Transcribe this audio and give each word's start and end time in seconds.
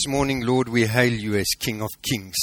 This 0.00 0.08
morning, 0.08 0.46
Lord, 0.46 0.70
we 0.70 0.86
hail 0.86 1.12
you 1.12 1.34
as 1.34 1.48
King 1.58 1.82
of 1.82 1.90
Kings, 2.00 2.34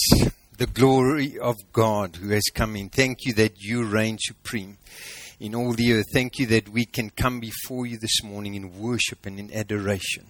the 0.59 0.67
glory 0.67 1.39
of 1.39 1.55
God 1.73 2.17
who 2.17 2.29
has 2.29 2.43
come 2.53 2.75
in. 2.75 2.89
Thank 2.89 3.25
you 3.25 3.33
that 3.33 3.59
you 3.59 3.83
reign 3.83 4.19
supreme 4.19 4.77
in 5.39 5.55
all 5.55 5.73
the 5.73 5.93
earth. 5.93 6.05
Thank 6.13 6.37
you 6.37 6.45
that 6.45 6.69
we 6.69 6.85
can 6.85 7.09
come 7.09 7.39
before 7.39 7.87
you 7.87 7.97
this 7.97 8.21
morning 8.23 8.53
in 8.53 8.77
worship 8.79 9.25
and 9.25 9.39
in 9.39 9.51
adoration. 9.51 10.27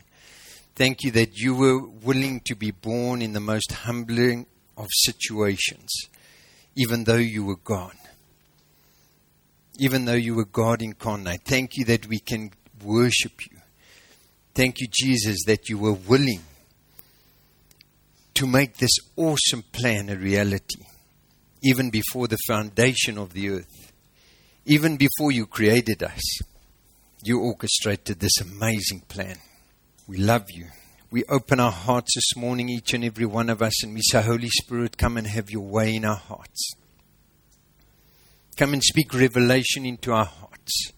Thank 0.77 1.03
you 1.03 1.11
that 1.11 1.35
you 1.35 1.53
were 1.53 1.85
willing 1.85 2.39
to 2.45 2.55
be 2.55 2.71
born 2.71 3.21
in 3.21 3.33
the 3.33 3.41
most 3.41 3.73
humbling 3.73 4.45
of 4.77 4.87
situations, 4.89 5.89
even 6.77 7.03
though 7.03 7.15
you 7.15 7.43
were 7.43 7.57
God. 7.57 7.97
Even 9.77 10.05
though 10.05 10.13
you 10.13 10.33
were 10.33 10.45
God 10.45 10.81
incarnate. 10.81 11.41
Thank 11.43 11.75
you 11.75 11.83
that 11.87 12.07
we 12.07 12.19
can 12.19 12.51
worship 12.81 13.45
you. 13.51 13.57
Thank 14.53 14.79
you, 14.79 14.87
Jesus, 14.89 15.39
that 15.45 15.67
you 15.67 15.77
were 15.77 15.91
willing 15.91 16.39
to 18.37 18.45
make 18.45 18.77
this 18.77 18.99
awesome 19.15 19.63
plan 19.71 20.09
a 20.09 20.15
reality, 20.15 20.83
even 21.63 21.89
before 21.89 22.27
the 22.27 22.37
foundation 22.47 23.17
of 23.17 23.33
the 23.33 23.49
earth, 23.49 23.91
even 24.63 24.95
before 24.95 25.31
you 25.31 25.47
created 25.47 26.03
us. 26.03 26.21
You 27.23 27.39
orchestrated 27.39 28.19
this 28.19 28.39
amazing 28.39 29.01
plan. 29.07 29.37
We 30.07 30.17
love 30.17 30.45
you. 30.53 30.67
We 31.09 31.23
open 31.23 31.59
our 31.59 31.71
hearts 31.71 32.13
this 32.13 32.35
morning, 32.35 32.69
each 32.69 32.93
and 32.93 33.03
every 33.03 33.25
one 33.25 33.49
of 33.49 33.63
us, 33.63 33.83
and 33.83 33.95
we 33.95 34.01
say, 34.03 34.21
Holy 34.21 34.49
Spirit, 34.49 34.99
come 34.99 35.17
and 35.17 35.25
have 35.25 35.49
your 35.49 35.67
way 35.67 35.95
in 35.95 36.05
our 36.05 36.15
hearts. 36.15 36.73
Come 38.55 38.73
and 38.73 38.83
speak 38.83 39.15
revelation 39.15 39.83
into 39.83 40.11
our 40.11 40.25
hearts. 40.25 40.91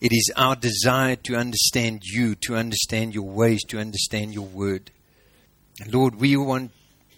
It 0.00 0.12
is 0.12 0.32
our 0.36 0.56
desire 0.56 1.16
to 1.16 1.34
understand 1.34 2.00
you, 2.02 2.34
to 2.46 2.56
understand 2.56 3.14
your 3.14 3.28
ways, 3.28 3.60
to 3.68 3.78
understand 3.78 4.32
your 4.32 4.46
word. 4.46 4.90
Lord, 5.90 6.16
we 6.16 6.36
want, 6.36 6.72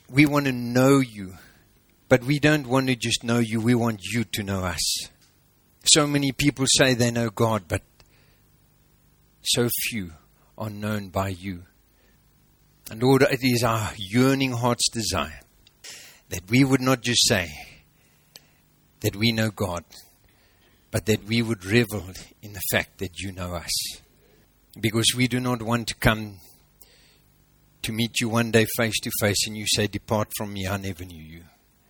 we 0.09 0.27
want 0.27 0.47
to 0.47 0.53
know 0.53 0.98
you, 0.98 1.34
but 2.09 2.23
we 2.25 2.39
don't 2.39 2.67
want 2.67 2.87
to 2.89 2.97
just 2.97 3.25
know 3.25 3.39
you, 3.39 3.61
we 3.61 3.75
want 3.75 4.01
you 4.03 4.25
to 4.25 4.43
know 4.43 4.65
us. 4.65 5.09
So 5.84 6.07
many 6.07 6.33
people 6.33 6.67
say 6.69 6.95
they 6.95 7.11
know 7.11 7.31
God, 7.31 7.65
but 7.69 7.83
so 9.42 9.69
few 9.89 10.12
are 10.57 10.70
known 10.70 11.09
by 11.09 11.29
you. 11.29 11.65
And 12.91 13.03
Lord, 13.03 13.23
it 13.23 13.42
is 13.42 13.65
our 13.65 13.92
yearning 13.97 14.53
heart's 14.53 14.89
desire 14.91 15.41
that 16.29 16.51
we 16.51 16.65
would 16.65 16.81
not 16.81 17.03
just 17.03 17.27
say 17.27 17.51
that 19.01 19.17
we 19.17 19.33
know 19.33 19.51
God, 19.51 19.85
but 20.91 21.07
that 21.07 21.25
we 21.25 21.42
would 21.42 21.65
revel 21.65 22.05
in 22.41 22.53
the 22.53 22.62
fact 22.70 22.98
that 22.98 23.19
you 23.20 23.33
know 23.33 23.55
us. 23.55 23.73
Because 24.81 25.15
we 25.17 25.29
do 25.29 25.41
not 25.41 25.62
want 25.62 25.89
to 25.89 25.95
come 25.95 26.39
to 27.85 27.93
meet 27.93 28.21
you 28.21 28.29
one 28.29 28.51
day 28.51 28.67
face 28.77 28.99
to 29.01 29.11
face 29.21 29.47
and 29.47 29.57
you 29.57 29.67
say, 29.67 29.87
Depart 29.87 30.29
from 30.37 30.53
me, 30.53 30.67
I 30.67 30.77
never 30.77 31.05
knew 31.05 31.23
you. 31.23 31.43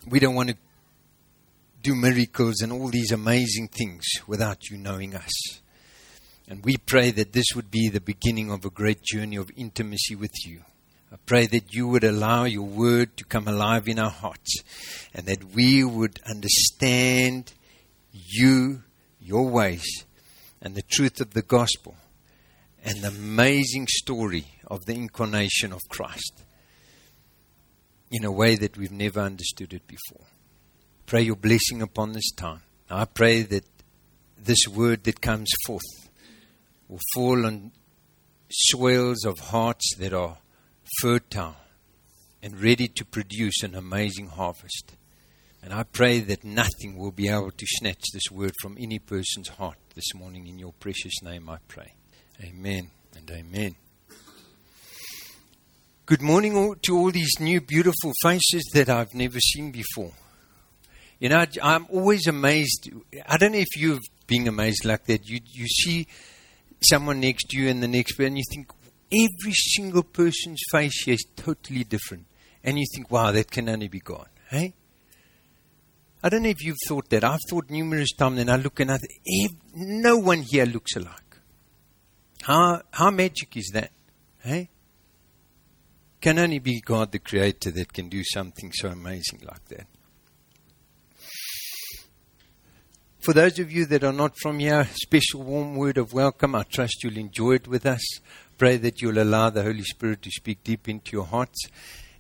We 0.07 0.19
don't 0.19 0.35
want 0.35 0.51
to 0.51 0.57
do 1.83 1.95
miracles 1.95 2.61
and 2.61 2.73
all 2.73 2.89
these 2.89 3.13
amazing 3.13 3.69
things 3.69 4.05
without 4.27 4.69
you 4.71 4.77
knowing 4.77 5.15
us. 5.15 5.31
And 6.49 6.65
we 6.65 6.77
pray 6.77 7.11
that 7.13 7.33
this 7.33 7.47
would 7.55 7.71
be 7.71 7.89
the 7.89 8.01
beginning 8.01 8.51
of 8.51 8.65
a 8.65 8.71
great 8.71 9.03
journey 9.03 9.37
of 9.37 9.51
intimacy 9.57 10.15
with 10.15 10.33
you. 10.45 10.63
I 11.13 11.17
pray 11.27 11.47
that 11.47 11.73
you 11.73 11.87
would 11.89 12.05
allow 12.05 12.45
your 12.45 12.67
word 12.67 13.17
to 13.19 13.25
come 13.25 13.47
alive 13.47 13.87
in 13.87 13.99
our 13.99 14.11
hearts 14.11 14.63
and 15.15 15.27
that 15.27 15.55
we 15.55 15.85
would 15.85 16.19
understand 16.29 17.53
you, 18.13 18.83
your 19.21 19.49
ways, 19.49 20.05
and 20.61 20.75
the 20.75 20.83
truth 20.83 21.21
of 21.21 21.35
the 21.35 21.43
gospel 21.43 21.95
and 22.85 23.01
the 23.01 23.09
amazing 23.09 23.87
story 23.89 24.54
of 24.69 24.85
the 24.87 24.95
incarnation 24.95 25.73
of 25.73 25.81
Christ 25.89 26.43
in 28.11 28.25
a 28.25 28.33
way 28.33 28.55
that 28.57 28.77
we've 28.77 28.93
never 28.93 29.21
understood 29.21 29.73
it 29.73 29.87
before. 29.87 30.27
Pray 31.07 31.23
your 31.23 31.37
blessing 31.37 31.83
upon 31.83 32.13
this 32.13 32.31
time. 32.33 32.63
I 32.91 33.05
pray 33.05 33.43
that 33.43 33.65
this 34.39 34.69
word 34.69 35.05
that 35.05 35.21
comes 35.21 35.51
forth 35.67 36.09
will 36.89 37.01
fall 37.15 37.47
on 37.47 37.73
soils 38.51 39.25
of 39.25 39.39
hearts 39.39 39.97
that 39.99 40.13
are 40.13 40.39
fertile 41.01 41.57
and 42.43 42.63
ready 42.63 42.89
to 42.89 43.05
produce 43.05 43.63
an 43.63 43.75
amazing 43.75 44.29
harvest. 44.29 44.97
And 45.63 45.73
I 45.73 45.83
pray 45.83 46.21
that 46.21 46.45
nothing 46.45 46.97
will 46.97 47.11
be 47.11 47.29
able 47.29 47.51
to 47.51 47.67
snatch 47.67 48.05
this 48.13 48.31
word 48.31 48.53
from 48.61 48.77
any 48.79 48.99
person's 48.99 49.49
heart 49.49 49.79
this 49.95 50.15
morning. 50.15 50.47
In 50.47 50.59
your 50.59 50.75
precious 50.75 51.23
name, 51.23 51.49
I 51.49 51.57
pray. 51.69 51.95
Amen 52.43 52.91
and 53.17 53.31
amen. 53.31 53.77
Good 56.07 56.21
morning 56.21 56.75
to 56.83 56.99
all 56.99 57.11
these 57.11 57.41
new 57.41 57.63
beautiful 57.63 58.13
faces 58.21 58.71
that 58.75 58.91
I've 58.91 59.15
never 59.15 59.41
seen 59.41 59.71
before. 59.71 60.13
You 61.19 61.31
know, 61.31 61.47
I'm 61.63 61.87
always 61.89 62.27
amazed. 62.27 62.91
I 63.27 63.39
don't 63.39 63.53
know 63.53 63.59
if 63.59 63.75
you've 63.75 64.03
been 64.27 64.47
amazed 64.47 64.85
like 64.85 65.07
that. 65.07 65.27
You, 65.27 65.41
you 65.51 65.67
see 65.67 66.07
someone 66.83 67.21
next 67.21 67.45
to 67.49 67.59
you 67.59 67.71
and 67.71 67.83
the 67.83 67.89
next 67.89 68.17
person, 68.17 68.27
and 68.27 68.37
you 68.37 68.45
think 68.53 68.71
every 69.11 69.55
single 69.55 70.03
person's 70.03 70.61
face 70.71 71.05
here 71.07 71.15
is 71.15 71.25
totally 71.37 71.85
different. 71.85 72.27
And 72.63 72.79
you 72.79 72.85
think, 72.95 73.11
wow, 73.11 73.33
that 73.33 73.51
can 73.51 73.71
only 73.71 73.89
be 73.89 74.01
God. 74.01 74.29
Hey? 74.51 74.75
I 76.23 76.29
don't 76.29 76.43
know 76.43 76.51
if 76.51 76.63
you've 76.63 76.77
thought 76.87 77.09
that. 77.09 77.25
I've 77.25 77.41
thought 77.49 77.71
numerous 77.71 78.13
times, 78.13 78.39
and 78.41 78.51
I 78.51 78.57
look 78.57 78.79
and 78.79 78.93
I 78.93 78.99
think, 78.99 79.57
no 79.75 80.19
one 80.19 80.43
here 80.43 80.67
looks 80.67 80.97
alike. 80.97 81.39
How, 82.43 82.83
how 82.91 83.11
magic 83.11 83.57
is 83.57 83.71
that? 83.73 83.91
Hey? 84.43 84.69
Can 86.25 86.39
only 86.39 86.59
be 86.59 86.81
God 86.81 87.13
the 87.13 87.19
Creator 87.19 87.71
that 87.73 87.93
can 87.93 88.09
do 88.09 88.23
something 88.25 88.73
so 88.73 88.89
amazing 88.89 89.43
like 89.47 89.63
that. 89.67 89.87
For 93.21 93.35
those 93.35 93.59
of 93.59 93.71
you 93.71 93.85
that 93.85 94.05
are 94.05 94.13
not 94.13 94.33
from 94.41 94.59
here, 94.59 94.89
special 94.95 95.43
warm 95.43 95.77
word 95.77 95.99
of 95.99 96.15
welcome. 96.15 96.55
I 96.55 96.63
trust 96.63 97.05
you'll 97.05 97.19
enjoy 97.19 97.57
it 97.57 97.69
with 97.69 97.85
us. 97.85 98.01
Pray 98.57 98.79
that 98.79 99.03
you'll 99.03 99.19
allow 99.19 99.51
the 99.51 99.65
Holy 99.65 99.83
Spirit 99.83 100.23
to 100.23 100.31
speak 100.31 100.65
deep 100.65 100.89
into 100.89 101.13
your 101.13 101.27
hearts. 101.27 101.67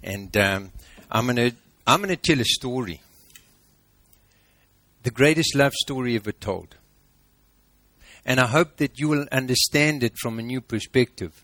And 0.02 0.36
um, 0.36 0.72
I'm 1.10 1.24
going 1.24 1.36
to 1.36 1.56
I'm 1.86 2.02
going 2.02 2.14
to 2.14 2.16
tell 2.16 2.42
a 2.42 2.44
story. 2.44 3.00
The 5.02 5.12
greatest 5.12 5.54
love 5.54 5.72
story 5.72 6.16
ever 6.16 6.32
told. 6.32 6.76
And 8.26 8.38
I 8.38 8.48
hope 8.48 8.76
that 8.76 9.00
you 9.00 9.08
will 9.08 9.26
understand 9.32 10.04
it 10.04 10.12
from 10.20 10.38
a 10.38 10.42
new 10.42 10.60
perspective 10.60 11.43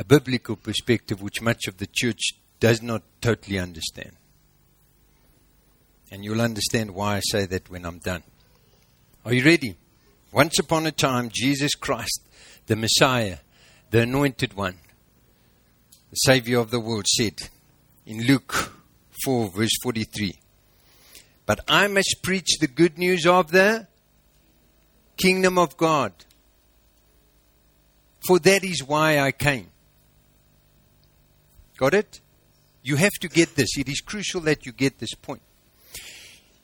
a 0.00 0.04
biblical 0.04 0.56
perspective 0.56 1.20
which 1.20 1.42
much 1.42 1.66
of 1.68 1.76
the 1.76 1.86
church 1.92 2.30
does 2.58 2.80
not 2.80 3.02
totally 3.20 3.58
understand. 3.58 4.12
And 6.10 6.24
you'll 6.24 6.40
understand 6.40 6.92
why 6.94 7.16
I 7.16 7.20
say 7.20 7.44
that 7.44 7.68
when 7.68 7.84
I'm 7.84 7.98
done. 7.98 8.22
Are 9.26 9.34
you 9.34 9.44
ready? 9.44 9.76
Once 10.32 10.58
upon 10.58 10.86
a 10.86 10.90
time, 10.90 11.28
Jesus 11.30 11.74
Christ, 11.74 12.22
the 12.66 12.76
Messiah, 12.76 13.40
the 13.90 14.00
Anointed 14.00 14.54
One, 14.54 14.78
the 16.08 16.16
Savior 16.16 16.60
of 16.60 16.70
the 16.70 16.80
world, 16.80 17.06
said 17.06 17.34
in 18.06 18.26
Luke 18.26 18.72
4, 19.22 19.50
verse 19.50 19.76
43 19.82 20.34
But 21.44 21.60
I 21.68 21.88
must 21.88 22.20
preach 22.22 22.56
the 22.58 22.68
good 22.68 22.96
news 22.96 23.26
of 23.26 23.50
the 23.50 23.86
kingdom 25.18 25.58
of 25.58 25.76
God, 25.76 26.14
for 28.26 28.38
that 28.38 28.64
is 28.64 28.82
why 28.82 29.18
I 29.18 29.32
came. 29.32 29.69
Got 31.80 31.94
it? 31.94 32.20
You 32.82 32.96
have 32.96 33.14
to 33.22 33.28
get 33.28 33.56
this. 33.56 33.78
It 33.78 33.88
is 33.88 34.02
crucial 34.02 34.42
that 34.42 34.66
you 34.66 34.72
get 34.72 34.98
this 34.98 35.14
point. 35.14 35.40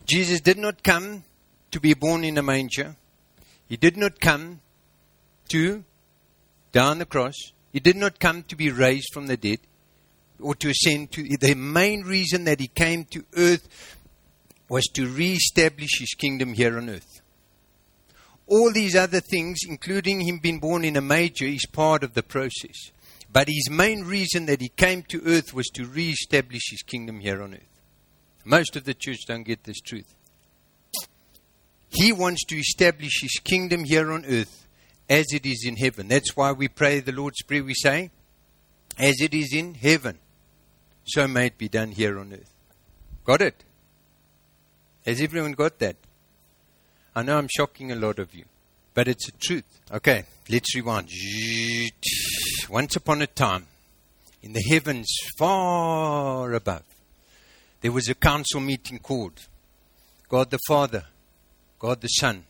Jesus 0.04 0.42
did 0.42 0.58
not 0.58 0.82
come 0.82 1.24
to 1.70 1.80
be 1.80 1.94
born 1.94 2.22
in 2.22 2.36
a 2.36 2.42
manger. 2.42 2.96
He 3.66 3.78
did 3.78 3.96
not 3.96 4.20
come 4.20 4.60
to 5.48 5.84
die 6.70 6.86
on 6.90 6.98
the 6.98 7.06
cross. 7.06 7.34
He 7.72 7.80
did 7.80 7.96
not 7.96 8.20
come 8.20 8.42
to 8.42 8.56
be 8.56 8.70
raised 8.70 9.08
from 9.14 9.26
the 9.26 9.38
dead 9.38 9.60
or 10.38 10.54
to 10.56 10.68
ascend 10.68 11.12
to. 11.12 11.22
The 11.22 11.54
main 11.54 12.02
reason 12.02 12.44
that 12.44 12.60
he 12.60 12.68
came 12.68 13.06
to 13.06 13.24
earth 13.38 13.96
was 14.68 14.84
to 14.92 15.06
re-establish 15.06 15.98
his 15.98 16.12
kingdom 16.12 16.52
here 16.52 16.76
on 16.76 16.90
earth. 16.90 17.22
All 18.46 18.70
these 18.70 18.94
other 18.94 19.20
things, 19.20 19.60
including 19.66 20.20
him 20.20 20.40
being 20.40 20.58
born 20.58 20.84
in 20.84 20.96
a 20.96 21.00
manger, 21.00 21.46
is 21.46 21.64
part 21.72 22.04
of 22.04 22.12
the 22.12 22.22
process. 22.22 22.90
But 23.36 23.48
his 23.48 23.68
main 23.68 24.04
reason 24.04 24.46
that 24.46 24.62
he 24.62 24.70
came 24.70 25.02
to 25.08 25.20
earth 25.26 25.52
was 25.52 25.66
to 25.74 25.84
re-establish 25.84 26.70
his 26.70 26.80
kingdom 26.80 27.20
here 27.20 27.42
on 27.42 27.52
earth. 27.52 27.82
Most 28.46 28.76
of 28.76 28.84
the 28.84 28.94
church 28.94 29.26
don't 29.28 29.42
get 29.42 29.64
this 29.64 29.78
truth. 29.78 30.14
He 31.90 32.12
wants 32.12 32.46
to 32.46 32.56
establish 32.56 33.20
his 33.20 33.38
kingdom 33.44 33.84
here 33.84 34.10
on 34.10 34.24
earth 34.24 34.66
as 35.10 35.26
it 35.34 35.44
is 35.44 35.66
in 35.68 35.76
heaven. 35.76 36.08
That's 36.08 36.34
why 36.34 36.52
we 36.52 36.68
pray 36.68 37.00
the 37.00 37.12
Lord's 37.12 37.42
Prayer. 37.42 37.62
We 37.62 37.74
say, 37.74 38.10
as 38.96 39.20
it 39.20 39.34
is 39.34 39.52
in 39.52 39.74
heaven, 39.74 40.18
so 41.04 41.28
may 41.28 41.48
it 41.48 41.58
be 41.58 41.68
done 41.68 41.90
here 41.90 42.18
on 42.18 42.32
earth. 42.32 42.54
Got 43.22 43.42
it? 43.42 43.64
Has 45.04 45.20
everyone 45.20 45.52
got 45.52 45.78
that? 45.80 45.96
I 47.14 47.22
know 47.22 47.36
I'm 47.36 47.48
shocking 47.54 47.92
a 47.92 47.96
lot 47.96 48.18
of 48.18 48.34
you, 48.34 48.46
but 48.94 49.08
it's 49.08 49.26
the 49.26 49.36
truth. 49.38 49.80
Okay, 49.92 50.24
let's 50.48 50.74
rewind. 50.74 51.10
Once 52.68 52.96
upon 52.96 53.22
a 53.22 53.26
time, 53.26 53.66
in 54.42 54.52
the 54.52 54.62
heavens 54.68 55.08
far 55.38 56.52
above, 56.52 56.82
there 57.80 57.92
was 57.92 58.08
a 58.08 58.14
council 58.14 58.60
meeting 58.60 58.98
called. 58.98 59.40
God 60.28 60.50
the 60.50 60.58
Father, 60.66 61.04
God 61.78 62.00
the 62.00 62.08
Son, 62.08 62.44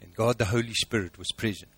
and 0.00 0.14
God 0.14 0.38
the 0.38 0.46
Holy 0.46 0.74
Spirit 0.74 1.16
was 1.18 1.30
present. 1.36 1.70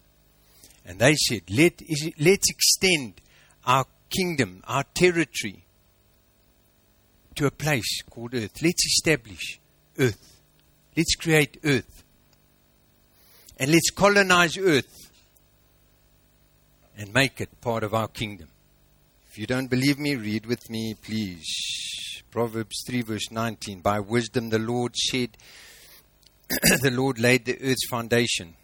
And 0.85 0.99
they 0.99 1.15
said, 1.15 1.43
Let, 1.51 1.83
let's 2.19 2.49
extend 2.49 3.21
our 3.67 3.85
kingdom, 4.09 4.63
our 4.67 4.85
territory, 4.95 5.65
to 7.35 7.47
a 7.47 7.51
place 7.51 8.03
called 8.09 8.35
earth. 8.35 8.63
Let's 8.63 8.87
establish 8.87 9.61
earth. 9.99 10.41
Let's 10.97 11.15
create 11.17 11.59
earth. 11.65 12.05
And 13.59 13.71
let's 13.71 13.91
colonize 13.91 14.57
earth 14.57 15.06
and 16.97 17.13
make 17.13 17.41
it 17.41 17.61
part 17.61 17.85
of 17.85 17.95
our 17.95 18.09
kingdom. 18.09 18.49
If 19.29 19.39
you 19.39 19.47
don't 19.47 19.69
believe 19.69 19.99
me, 19.99 20.17
read 20.17 20.47
with 20.47 20.71
me, 20.71 20.95
please. 20.95 22.23
Proverbs 22.31 22.85
3, 22.87 23.03
verse 23.03 23.31
19. 23.31 23.81
By 23.81 24.01
wisdom 24.01 24.51
the 24.51 24.59
Lord 24.59 24.97
said, 24.97 25.37
the 26.81 26.91
Lord 26.91 27.19
laid 27.19 27.45
the 27.45 27.61
earth's 27.63 27.87
foundation. 27.91 28.55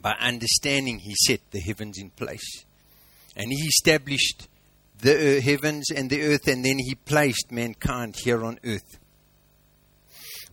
By 0.00 0.12
understanding, 0.20 1.00
he 1.00 1.14
set 1.26 1.40
the 1.50 1.60
heavens 1.60 1.98
in 1.98 2.10
place. 2.10 2.64
And 3.36 3.50
he 3.50 3.66
established 3.66 4.48
the 5.00 5.38
uh, 5.38 5.40
heavens 5.40 5.90
and 5.90 6.10
the 6.10 6.22
earth, 6.22 6.46
and 6.48 6.64
then 6.64 6.78
he 6.78 6.94
placed 6.94 7.50
mankind 7.50 8.16
here 8.22 8.44
on 8.44 8.58
earth. 8.64 8.98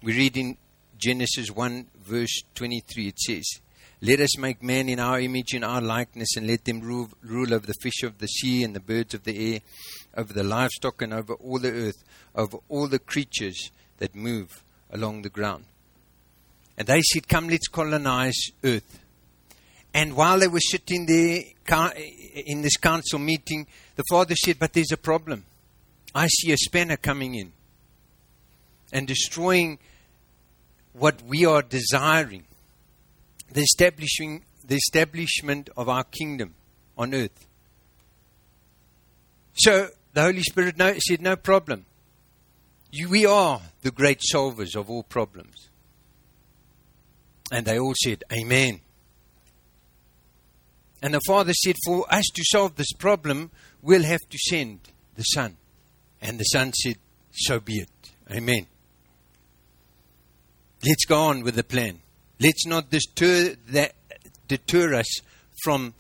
We 0.02 0.14
read 0.14 0.38
in 0.38 0.58
Genesis 0.98 1.52
1, 1.52 1.88
verse 2.04 2.42
23, 2.56 3.08
it 3.08 3.20
says, 3.20 3.62
Let 4.06 4.20
us 4.20 4.38
make 4.38 4.62
man 4.62 4.88
in 4.88 5.00
our 5.00 5.20
image, 5.20 5.56
in 5.56 5.64
our 5.64 5.82
likeness, 5.82 6.38
and 6.38 6.46
let 6.46 6.64
them 6.64 6.80
rule, 6.80 7.10
rule 7.24 7.52
over 7.52 7.66
the 7.66 7.74
fish 7.82 8.04
of 8.04 8.20
the 8.20 8.28
sea 8.28 8.64
and 8.64 8.76
the 8.76 8.80
birds 8.80 9.16
of 9.16 9.24
the 9.24 9.54
air, 9.54 9.62
over 10.16 10.32
the 10.32 10.44
livestock 10.44 11.02
and 11.02 11.12
over 11.12 11.34
all 11.34 11.58
the 11.58 11.72
earth, 11.72 12.04
over 12.36 12.60
all 12.70 12.88
the 12.88 13.00
creatures 13.00 13.72
that 13.98 14.14
move 14.14 14.64
along 14.92 15.24
the 15.24 15.30
ground. 15.30 15.66
And 16.78 16.88
they 16.88 17.02
said, 17.02 17.28
Come, 17.28 17.50
let's 17.50 17.68
colonize 17.68 18.38
earth. 18.64 19.00
And 19.92 20.16
while 20.16 20.38
they 20.38 20.50
were 20.50 20.60
sitting 20.60 21.08
there 21.08 21.42
in 22.46 22.62
this 22.62 22.78
council 22.78 23.18
meeting, 23.18 23.66
the 23.96 24.04
father 24.08 24.36
said, 24.36 24.60
But 24.60 24.74
there's 24.74 24.92
a 24.92 24.98
problem. 24.98 25.46
I 26.14 26.28
see 26.28 26.52
a 26.52 26.58
spanner 26.58 26.98
coming 26.98 27.34
in 27.34 27.54
and 28.94 29.08
destroying 29.08 29.80
what 30.94 31.24
we 31.24 31.44
are 31.44 31.64
desiring 31.64 32.46
the 33.52 33.62
establishing 33.62 34.44
the 34.68 34.76
establishment 34.76 35.70
of 35.78 35.88
our 35.90 36.04
kingdom 36.04 36.56
on 36.98 37.14
earth. 37.14 37.48
So 39.54 39.90
the 40.14 40.22
Holy 40.22 40.42
Spirit 40.42 40.78
no, 40.78 40.94
said, 41.00 41.22
No 41.22 41.36
problem. 41.36 41.86
You, 42.92 43.10
we 43.10 43.26
are 43.26 43.62
the 43.82 43.92
great 43.92 44.22
solvers 44.34 44.76
of 44.76 44.90
all 44.90 45.04
problems. 45.04 45.70
And 47.52 47.66
they 47.66 47.78
all 47.78 47.94
said, 48.04 48.24
Amen. 48.34 48.82
And 51.02 51.14
the 51.14 51.22
Father 51.28 51.54
said, 51.54 51.76
For 51.86 52.06
us 52.12 52.26
to 52.34 52.44
solve 52.46 52.76
this 52.76 52.92
problem, 52.94 53.52
we'll 53.82 54.04
have 54.04 54.22
to 54.30 54.38
send 54.38 54.80
the 55.16 55.24
Son. 55.24 55.58
And 56.22 56.40
the 56.40 56.46
Son 56.46 56.74
said, 56.74 56.98
So 57.32 57.60
be 57.60 57.76
it. 57.76 57.90
Amen. 58.32 58.66
Let's 60.84 61.06
go 61.06 61.20
on 61.20 61.44
with 61.44 61.56
the 61.56 61.64
plan. 61.64 62.00
Let's 62.40 62.66
not 62.66 62.90
deter, 62.90 63.56
that, 63.70 63.94
deter 64.48 64.96
us 64.96 65.22
from 65.64 65.94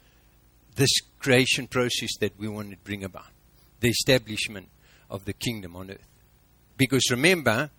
this 0.76 0.92
creation 1.20 1.68
process 1.68 2.10
that 2.20 2.38
we 2.38 2.48
want 2.48 2.72
to 2.72 2.78
bring 2.78 3.04
about 3.04 3.28
the 3.80 3.90
establishment 3.90 4.70
of 5.10 5.26
the 5.26 5.34
kingdom 5.34 5.76
on 5.76 5.92
earth. 5.92 6.08
Because 6.78 7.04
remember, 7.10 7.70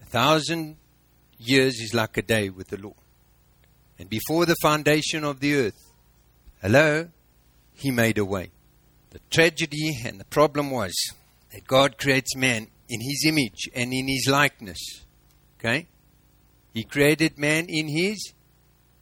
a 0.00 0.04
thousand 0.06 0.76
years 1.38 1.80
is 1.80 1.92
like 1.94 2.16
a 2.16 2.22
day 2.22 2.48
with 2.48 2.68
the 2.68 2.78
Lord. 2.78 2.96
And 3.98 4.08
before 4.08 4.46
the 4.46 4.56
foundation 4.62 5.24
of 5.24 5.40
the 5.40 5.54
earth, 5.54 5.92
hello, 6.62 7.08
He 7.74 7.90
made 7.90 8.16
a 8.18 8.24
way. 8.24 8.50
The 9.10 9.20
tragedy 9.30 9.98
and 10.06 10.18
the 10.18 10.24
problem 10.24 10.70
was 10.70 10.94
that 11.52 11.66
God 11.66 11.98
creates 11.98 12.34
man 12.34 12.68
in 12.88 13.00
His 13.00 13.24
image 13.26 13.68
and 13.74 13.92
in 13.92 14.08
His 14.08 14.26
likeness. 14.28 14.78
Okay? 15.58 15.86
He 16.72 16.84
created 16.84 17.38
man 17.38 17.66
in 17.68 17.88
His 17.88 18.32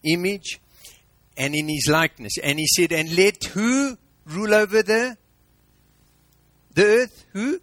image 0.03 0.61
and 1.37 1.55
in 1.55 1.69
His 1.69 1.89
likeness. 1.89 2.35
And 2.43 2.59
He 2.59 2.67
said, 2.67 2.93
and 2.93 3.15
let 3.17 3.45
who 3.45 3.97
rule 4.27 4.55
over 4.55 4.83
the, 4.83 5.17
the 6.75 6.85
earth? 6.85 7.25
Who? 7.33 7.61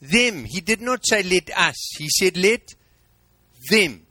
Them. 0.00 0.44
He 0.46 0.60
did 0.60 0.80
not 0.80 1.06
say 1.06 1.22
let 1.22 1.50
us. 1.56 1.76
He 1.98 2.08
said 2.08 2.36
let 2.36 2.74
them. 3.68 4.06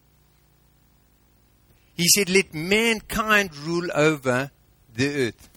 He 1.99 2.07
said, 2.07 2.29
Let 2.29 2.53
mankind 2.53 3.53
rule 3.57 3.89
over 3.93 4.51
the 4.95 5.27
earth. 5.27 5.49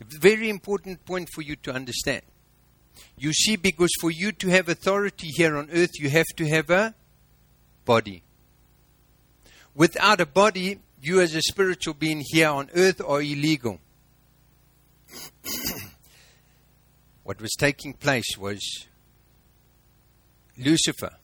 Very 0.00 0.48
important 0.48 1.04
point 1.04 1.28
for 1.34 1.42
you 1.42 1.54
to 1.56 1.72
understand. 1.72 2.22
You 3.18 3.34
see, 3.34 3.56
because 3.56 3.90
for 4.00 4.10
you 4.10 4.32
to 4.32 4.48
have 4.48 4.70
authority 4.70 5.28
here 5.28 5.54
on 5.54 5.68
earth, 5.70 6.00
you 6.00 6.08
have 6.08 6.28
to 6.36 6.48
have 6.48 6.70
a 6.70 6.94
body. 7.84 8.22
Without 9.76 10.22
a 10.22 10.26
body, 10.26 10.80
you 11.02 11.20
as 11.20 11.34
a 11.34 11.42
spiritual 11.42 11.92
being 11.92 12.22
here 12.24 12.48
on 12.48 12.70
earth 12.74 13.02
are 13.06 13.20
illegal. 13.20 13.78
what 17.22 17.42
was 17.42 17.52
taking 17.58 17.92
place 17.92 18.38
was 18.38 18.86
Lucifer 20.56 21.16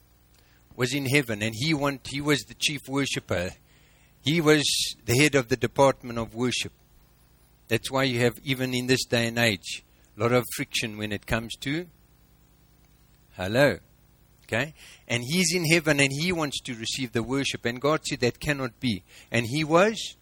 was 0.77 0.93
in 0.93 1.07
heaven 1.07 1.43
and 1.43 1.55
he 1.57 1.73
want, 1.73 2.07
he 2.11 2.21
was 2.21 2.41
the 2.41 2.55
chief 2.55 2.83
worshipper. 2.87 3.53
He 4.23 4.43
was 4.43 4.63
the 5.07 5.17
head 5.17 5.35
of 5.35 5.49
the 5.49 5.57
department 5.57 6.19
of 6.19 6.35
worship. 6.35 6.73
That's 7.69 7.91
why 7.91 8.03
you 8.03 8.21
have 8.21 8.35
even 8.45 8.75
in 8.75 8.87
this 8.87 9.07
day 9.07 9.29
and 9.29 9.39
age 9.39 9.83
a 10.15 10.21
lot 10.21 10.33
of 10.33 10.45
friction 10.55 10.99
when 10.99 11.11
it 11.11 11.27
comes 11.27 11.55
to 11.61 11.87
hello. 13.35 13.79
Okay? 14.53 14.75
And 15.09 15.23
he's 15.25 15.55
in 15.55 15.65
heaven 15.65 16.01
and 16.01 16.11
he 16.13 16.33
wants 16.33 16.61
to 16.63 16.75
receive 16.75 17.13
the 17.13 17.23
worship. 17.23 17.65
And 17.65 17.81
God 17.81 18.05
said 18.05 18.21
that 18.21 18.41
cannot 18.41 18.79
be. 18.81 19.03
And 19.31 19.47
he 19.47 19.65
was 19.65 20.17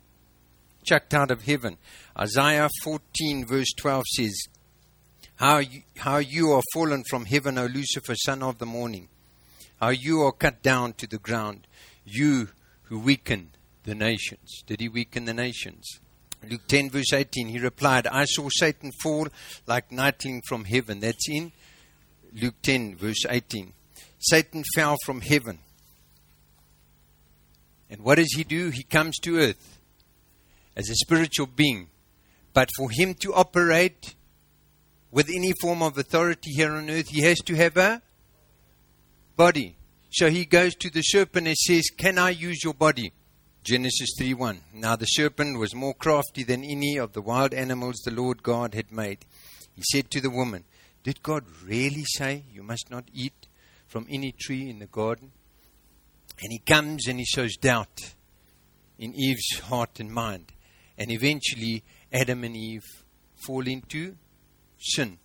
chucked 0.85 1.15
out 1.15 1.31
of 1.31 1.45
heaven. 1.45 1.79
Isaiah 2.19 2.69
14, 2.83 3.47
verse 3.47 3.73
12 3.77 4.05
says, 4.07 4.43
How 5.37 5.59
you, 5.59 5.83
how 5.97 6.19
you 6.19 6.53
are 6.53 6.63
fallen 6.73 7.03
from 7.09 7.25
heaven, 7.25 7.59
O 7.59 7.67
Lucifer, 7.67 8.15
son 8.15 8.43
of 8.43 8.59
the 8.59 8.67
morning 8.67 9.09
how 9.81 9.89
you 9.89 10.23
are 10.23 10.33
cut 10.33 10.63
down 10.63 10.93
to 10.93 11.07
the 11.07 11.19
ground, 11.19 11.67
you 12.05 12.49
who 12.85 12.99
weaken 12.99 13.51
the 13.85 13.95
nations. 13.95 14.63
Did 14.67 14.81
he 14.81 14.89
weaken 14.89 15.25
the 15.25 15.35
nations? 15.35 16.01
Luke 16.49 16.67
10, 16.69 16.91
verse 16.91 17.13
18, 17.13 17.49
he 17.49 17.59
replied, 17.59 18.07
I 18.07 18.25
saw 18.27 18.49
Satan 18.51 18.93
fall 19.03 19.29
like 19.67 19.91
lightning 19.91 20.43
from 20.47 20.65
heaven. 20.65 21.01
That's 21.01 21.29
in 21.29 21.53
Luke 22.35 22.61
10, 22.63 22.97
verse 22.97 23.25
18. 23.29 23.73
Satan 24.21 24.63
fell 24.75 24.97
from 25.05 25.21
heaven. 25.23 25.59
And 27.89 28.03
what 28.03 28.17
does 28.17 28.33
he 28.37 28.45
do? 28.45 28.71
He 28.71 28.85
comes 28.85 29.19
to 29.21 29.39
earth 29.39 29.81
as 30.77 30.89
a 30.89 30.95
spiritual 30.95 31.47
being. 31.47 31.89
But 32.53 32.69
for 32.77 32.91
him 32.91 33.15
to 33.15 33.35
operate 33.35 34.15
with 35.11 35.29
any 35.29 35.53
form 35.61 35.83
of 35.83 35.99
authority 35.99 36.53
here 36.53 36.73
on 36.73 36.89
earth, 36.89 37.09
he 37.09 37.23
has 37.23 37.39
to 37.39 37.55
have 37.57 37.77
a 37.77 38.03
body. 39.37 39.77
So 40.13 40.29
he 40.29 40.45
goes 40.45 40.75
to 40.77 40.91
the 40.91 41.03
serpent 41.03 41.47
and 41.47 41.57
says, 41.57 41.89
Can 41.97 42.19
I 42.19 42.31
use 42.31 42.63
your 42.63 42.75
body? 42.75 43.13
Genesis 43.63 44.11
3 44.19 44.35
1. 44.35 44.61
Now 44.75 44.97
the 44.97 45.07
serpent 45.07 45.59
was 45.59 45.75
more 45.75 45.95
crafty 45.95 46.43
than 46.43 46.65
any 46.65 46.97
of 46.97 47.13
the 47.13 47.23
wild 47.23 47.55
animals 47.55 47.97
the 48.05 48.11
Lord 48.11 48.43
God 48.43 48.75
had 48.75 48.93
made. 48.93 49.19
He 49.75 49.83
said 49.93 50.11
to 50.11 50.21
the 50.21 50.31
woman, 50.31 50.65
Did 51.05 51.23
God 51.23 51.45
really 51.65 52.05
say 52.05 52.45
you 52.53 52.63
must 52.63 52.91
not 52.91 53.05
eat 53.13 53.47
from 53.91 54.07
any 54.09 54.33
tree 54.33 54.71
in 54.71 54.79
the 54.79 54.87
garden? 54.87 55.33
And 56.41 56.53
he 56.53 56.61
comes 56.61 57.07
and 57.07 57.19
he 57.19 57.25
shows 57.25 57.57
doubt 57.57 58.15
in 58.99 59.15
Eve's 59.15 59.59
heart 59.65 60.01
and 60.01 60.11
mind. 60.11 60.53
And 60.97 61.11
eventually, 61.11 61.83
Adam 62.13 62.45
and 62.45 62.57
Eve 62.57 62.85
fall 63.47 63.67
into 63.67 64.17
sin. 64.79 65.19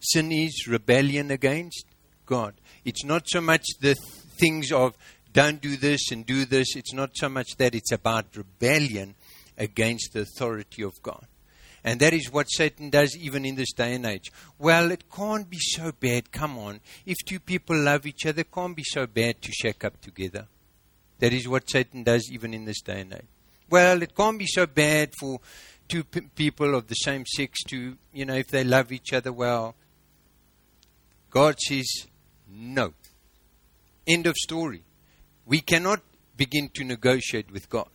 Sin 0.00 0.32
is 0.32 0.66
rebellion 0.66 1.30
against 1.30 1.84
God. 2.24 2.54
It's 2.84 3.04
not 3.04 3.24
so 3.26 3.40
much 3.40 3.64
the 3.80 3.94
things 4.40 4.72
of 4.72 4.96
don't 5.32 5.60
do 5.60 5.76
this 5.76 6.10
and 6.10 6.24
do 6.24 6.44
this. 6.44 6.76
It's 6.76 6.94
not 6.94 7.10
so 7.14 7.28
much 7.28 7.56
that, 7.58 7.74
it's 7.74 7.92
about 7.92 8.36
rebellion 8.36 9.14
against 9.56 10.12
the 10.12 10.20
authority 10.20 10.82
of 10.82 10.94
God. 11.02 11.26
And 11.84 12.00
that 12.00 12.12
is 12.12 12.30
what 12.30 12.50
Satan 12.50 12.90
does 12.90 13.16
even 13.16 13.44
in 13.44 13.54
this 13.54 13.72
day 13.72 13.94
and 13.94 14.04
age. 14.04 14.32
Well, 14.58 14.90
it 14.90 15.04
can't 15.10 15.48
be 15.48 15.58
so 15.58 15.92
bad. 15.92 16.32
Come 16.32 16.58
on. 16.58 16.80
If 17.06 17.16
two 17.24 17.40
people 17.40 17.76
love 17.76 18.06
each 18.06 18.26
other, 18.26 18.40
it 18.40 18.50
can't 18.50 18.76
be 18.76 18.84
so 18.84 19.06
bad 19.06 19.40
to 19.42 19.52
shake 19.52 19.84
up 19.84 20.00
together. 20.00 20.46
That 21.20 21.32
is 21.32 21.48
what 21.48 21.70
Satan 21.70 22.02
does 22.02 22.30
even 22.30 22.54
in 22.54 22.64
this 22.64 22.80
day 22.80 23.00
and 23.00 23.12
age. 23.12 23.26
Well, 23.70 24.02
it 24.02 24.14
can't 24.14 24.38
be 24.38 24.46
so 24.46 24.66
bad 24.66 25.12
for 25.18 25.40
two 25.88 26.04
p- 26.04 26.22
people 26.34 26.74
of 26.74 26.88
the 26.88 26.94
same 26.94 27.24
sex 27.26 27.62
to, 27.68 27.96
you 28.12 28.24
know, 28.24 28.34
if 28.34 28.48
they 28.48 28.64
love 28.64 28.92
each 28.92 29.12
other 29.12 29.32
well. 29.32 29.74
God 31.30 31.56
says, 31.60 32.06
no. 32.50 32.94
End 34.06 34.26
of 34.26 34.36
story. 34.36 34.82
We 35.44 35.60
cannot 35.60 36.00
begin 36.36 36.70
to 36.74 36.84
negotiate 36.84 37.50
with 37.50 37.68
God. 37.68 37.88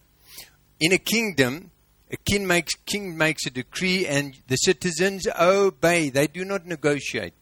In 0.79 0.91
a 0.91 0.97
kingdom, 0.97 1.71
a 2.13 2.17
king 2.17 2.46
makes, 2.46 2.75
king 2.86 3.17
makes 3.17 3.48
a 3.48 3.50
decree 3.50 4.05
and 4.05 4.38
the 4.48 4.55
citizens 4.55 5.27
obey. 5.27 6.10
They 6.10 6.27
do 6.27 6.46
not 6.46 6.67
negotiate. 6.67 7.34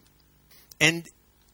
And 0.80 1.04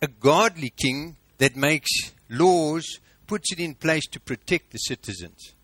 a 0.00 0.06
godly 0.06 0.70
king 0.70 1.16
that 1.38 1.56
makes 1.56 1.90
laws 2.30 3.00
puts 3.26 3.52
it 3.52 3.58
in 3.58 3.74
place 3.74 4.06
to 4.12 4.20
protect 4.20 4.70
the 4.70 4.78
citizens. 4.78 5.54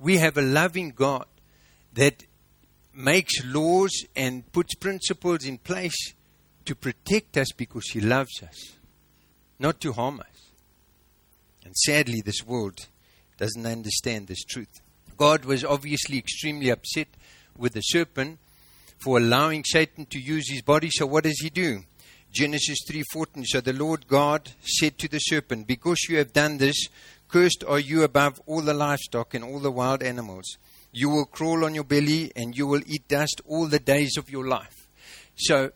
We 0.00 0.16
have 0.16 0.36
a 0.36 0.42
loving 0.42 0.90
God 0.90 1.26
that 1.92 2.24
makes 2.92 3.44
laws 3.44 3.92
and 4.16 4.50
puts 4.50 4.74
principles 4.74 5.46
in 5.46 5.58
place 5.58 6.14
to 6.64 6.74
protect 6.74 7.36
us 7.36 7.52
because 7.56 7.88
He 7.90 8.00
loves 8.00 8.42
us, 8.42 8.76
not 9.60 9.80
to 9.82 9.92
harm 9.92 10.18
us. 10.18 10.50
And 11.64 11.76
sadly, 11.76 12.20
this 12.24 12.44
world 12.44 12.88
doesn't 13.38 13.64
understand 13.64 14.26
this 14.26 14.42
truth. 14.42 14.80
God 15.20 15.44
was 15.44 15.66
obviously 15.66 16.16
extremely 16.16 16.70
upset 16.70 17.08
with 17.54 17.74
the 17.74 17.82
serpent 17.82 18.38
for 19.04 19.18
allowing 19.18 19.64
Satan 19.64 20.06
to 20.06 20.18
use 20.18 20.50
his 20.50 20.62
body. 20.62 20.88
So 20.90 21.04
what 21.04 21.24
does 21.24 21.38
he 21.42 21.50
do? 21.50 21.84
Genesis 22.32 22.78
3:14 22.88 23.44
So 23.44 23.60
the 23.60 23.74
Lord 23.74 24.08
God 24.08 24.52
said 24.62 24.96
to 24.96 25.08
the 25.08 25.18
serpent, 25.18 25.66
because 25.66 26.06
you 26.08 26.16
have 26.16 26.32
done 26.32 26.56
this, 26.56 26.88
cursed 27.28 27.62
are 27.68 27.78
you 27.78 28.02
above 28.02 28.40
all 28.46 28.62
the 28.62 28.72
livestock 28.72 29.34
and 29.34 29.44
all 29.44 29.58
the 29.60 29.70
wild 29.70 30.02
animals. 30.02 30.56
You 30.90 31.10
will 31.10 31.26
crawl 31.26 31.66
on 31.66 31.74
your 31.74 31.84
belly 31.84 32.32
and 32.34 32.56
you 32.56 32.66
will 32.66 32.82
eat 32.86 33.06
dust 33.06 33.42
all 33.46 33.66
the 33.66 33.78
days 33.78 34.16
of 34.16 34.30
your 34.30 34.46
life. 34.46 34.88
So 35.34 35.72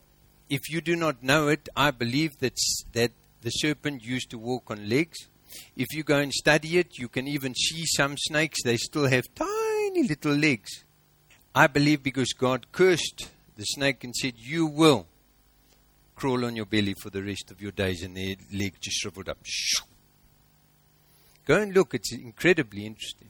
if 0.49 0.71
you 0.71 0.81
do 0.81 0.97
not 0.97 1.23
know 1.23 1.49
it, 1.49 1.69
I 1.77 1.91
believe 1.91 2.39
that 2.39 2.57
that 2.95 3.13
the 3.43 3.51
serpent 3.51 4.05
used 4.05 4.31
to 4.31 4.39
walk 4.39 4.71
on 4.71 4.89
legs. 4.89 5.19
If 5.77 5.89
you 5.93 6.03
go 6.03 6.19
and 6.19 6.33
study 6.33 6.79
it, 6.79 6.99
you 6.99 7.09
can 7.09 7.29
even 7.29 7.55
see 7.55 7.85
some 7.87 8.17
snakes, 8.17 8.63
they 8.63 8.77
still 8.77 9.07
have 9.07 9.25
tiny 9.35 10.03
little 10.09 10.35
legs. 10.35 10.85
I 11.55 11.67
believe 11.67 12.03
because 12.03 12.33
God 12.33 12.67
cursed 12.73 13.29
the 13.57 13.65
snake 13.65 14.05
and 14.05 14.15
said, 14.15 14.35
You 14.37 14.67
will 14.67 15.07
crawl 16.17 16.45
on 16.45 16.57
your 16.57 16.67
belly 16.67 16.95
for 16.95 17.11
the 17.11 17.23
rest 17.23 17.51
of 17.51 17.61
your 17.61 17.73
days, 17.73 18.03
and 18.03 18.17
their 18.17 18.37
leg 18.53 18.75
just 18.81 18.99
shriveled 18.99 19.29
up. 19.29 19.39
Go 21.47 21.61
and 21.61 21.75
look, 21.75 21.95
it's 21.95 22.13
incredibly 22.13 22.87
interesting. 22.87 23.29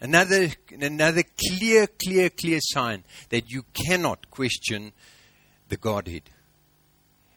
Another, 0.00 0.48
another 0.70 1.22
clear, 1.22 1.86
clear, 1.86 2.30
clear 2.30 2.58
sign 2.60 3.04
that 3.30 3.50
you 3.50 3.64
cannot 3.72 4.30
question 4.30 4.92
the 5.68 5.76
Godhead. 5.76 6.22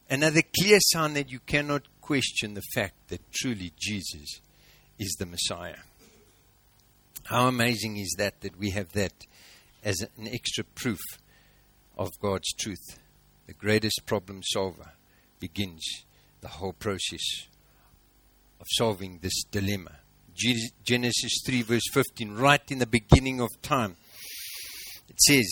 Another 0.09 0.41
clear 0.41 0.79
sign 0.81 1.13
that 1.13 1.29
you 1.29 1.39
cannot 1.39 1.83
question 2.09 2.55
the 2.55 2.63
fact 2.73 3.09
that 3.09 3.31
truly 3.31 3.71
Jesus 3.77 4.41
is 4.97 5.15
the 5.19 5.27
Messiah. 5.27 5.77
How 7.25 7.47
amazing 7.47 7.97
is 7.97 8.15
that 8.17 8.41
that 8.41 8.57
we 8.57 8.71
have 8.71 8.93
that 8.93 9.13
as 9.83 10.01
an 10.17 10.27
extra 10.27 10.63
proof 10.63 10.97
of 11.99 12.09
God's 12.19 12.51
truth? 12.53 12.97
The 13.45 13.53
greatest 13.53 14.07
problem 14.07 14.41
solver 14.41 14.93
begins 15.39 15.83
the 16.41 16.47
whole 16.47 16.73
process 16.73 17.45
of 18.59 18.65
solving 18.71 19.19
this 19.21 19.43
dilemma. 19.51 19.97
Genesis 20.83 21.43
3, 21.45 21.61
verse 21.61 21.87
15, 21.93 22.33
right 22.33 22.71
in 22.71 22.79
the 22.79 22.87
beginning 22.87 23.39
of 23.39 23.49
time, 23.61 23.97
it 25.09 25.21
says, 25.21 25.47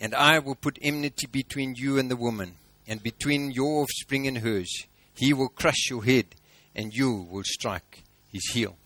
And 0.00 0.12
I 0.12 0.40
will 0.40 0.56
put 0.56 0.80
enmity 0.82 1.28
between 1.28 1.76
you 1.76 1.98
and 1.98 2.10
the 2.10 2.16
woman, 2.16 2.56
and 2.88 3.00
between 3.00 3.52
your 3.52 3.82
offspring 3.82 4.26
and 4.26 4.38
hers. 4.38 4.88
He 5.18 5.32
will 5.32 5.48
crush 5.48 5.90
your 5.90 6.04
head, 6.04 6.26
and 6.76 6.94
you 6.94 7.26
will 7.28 7.42
strike 7.44 8.04
his 8.28 8.48
heel. 8.52 8.76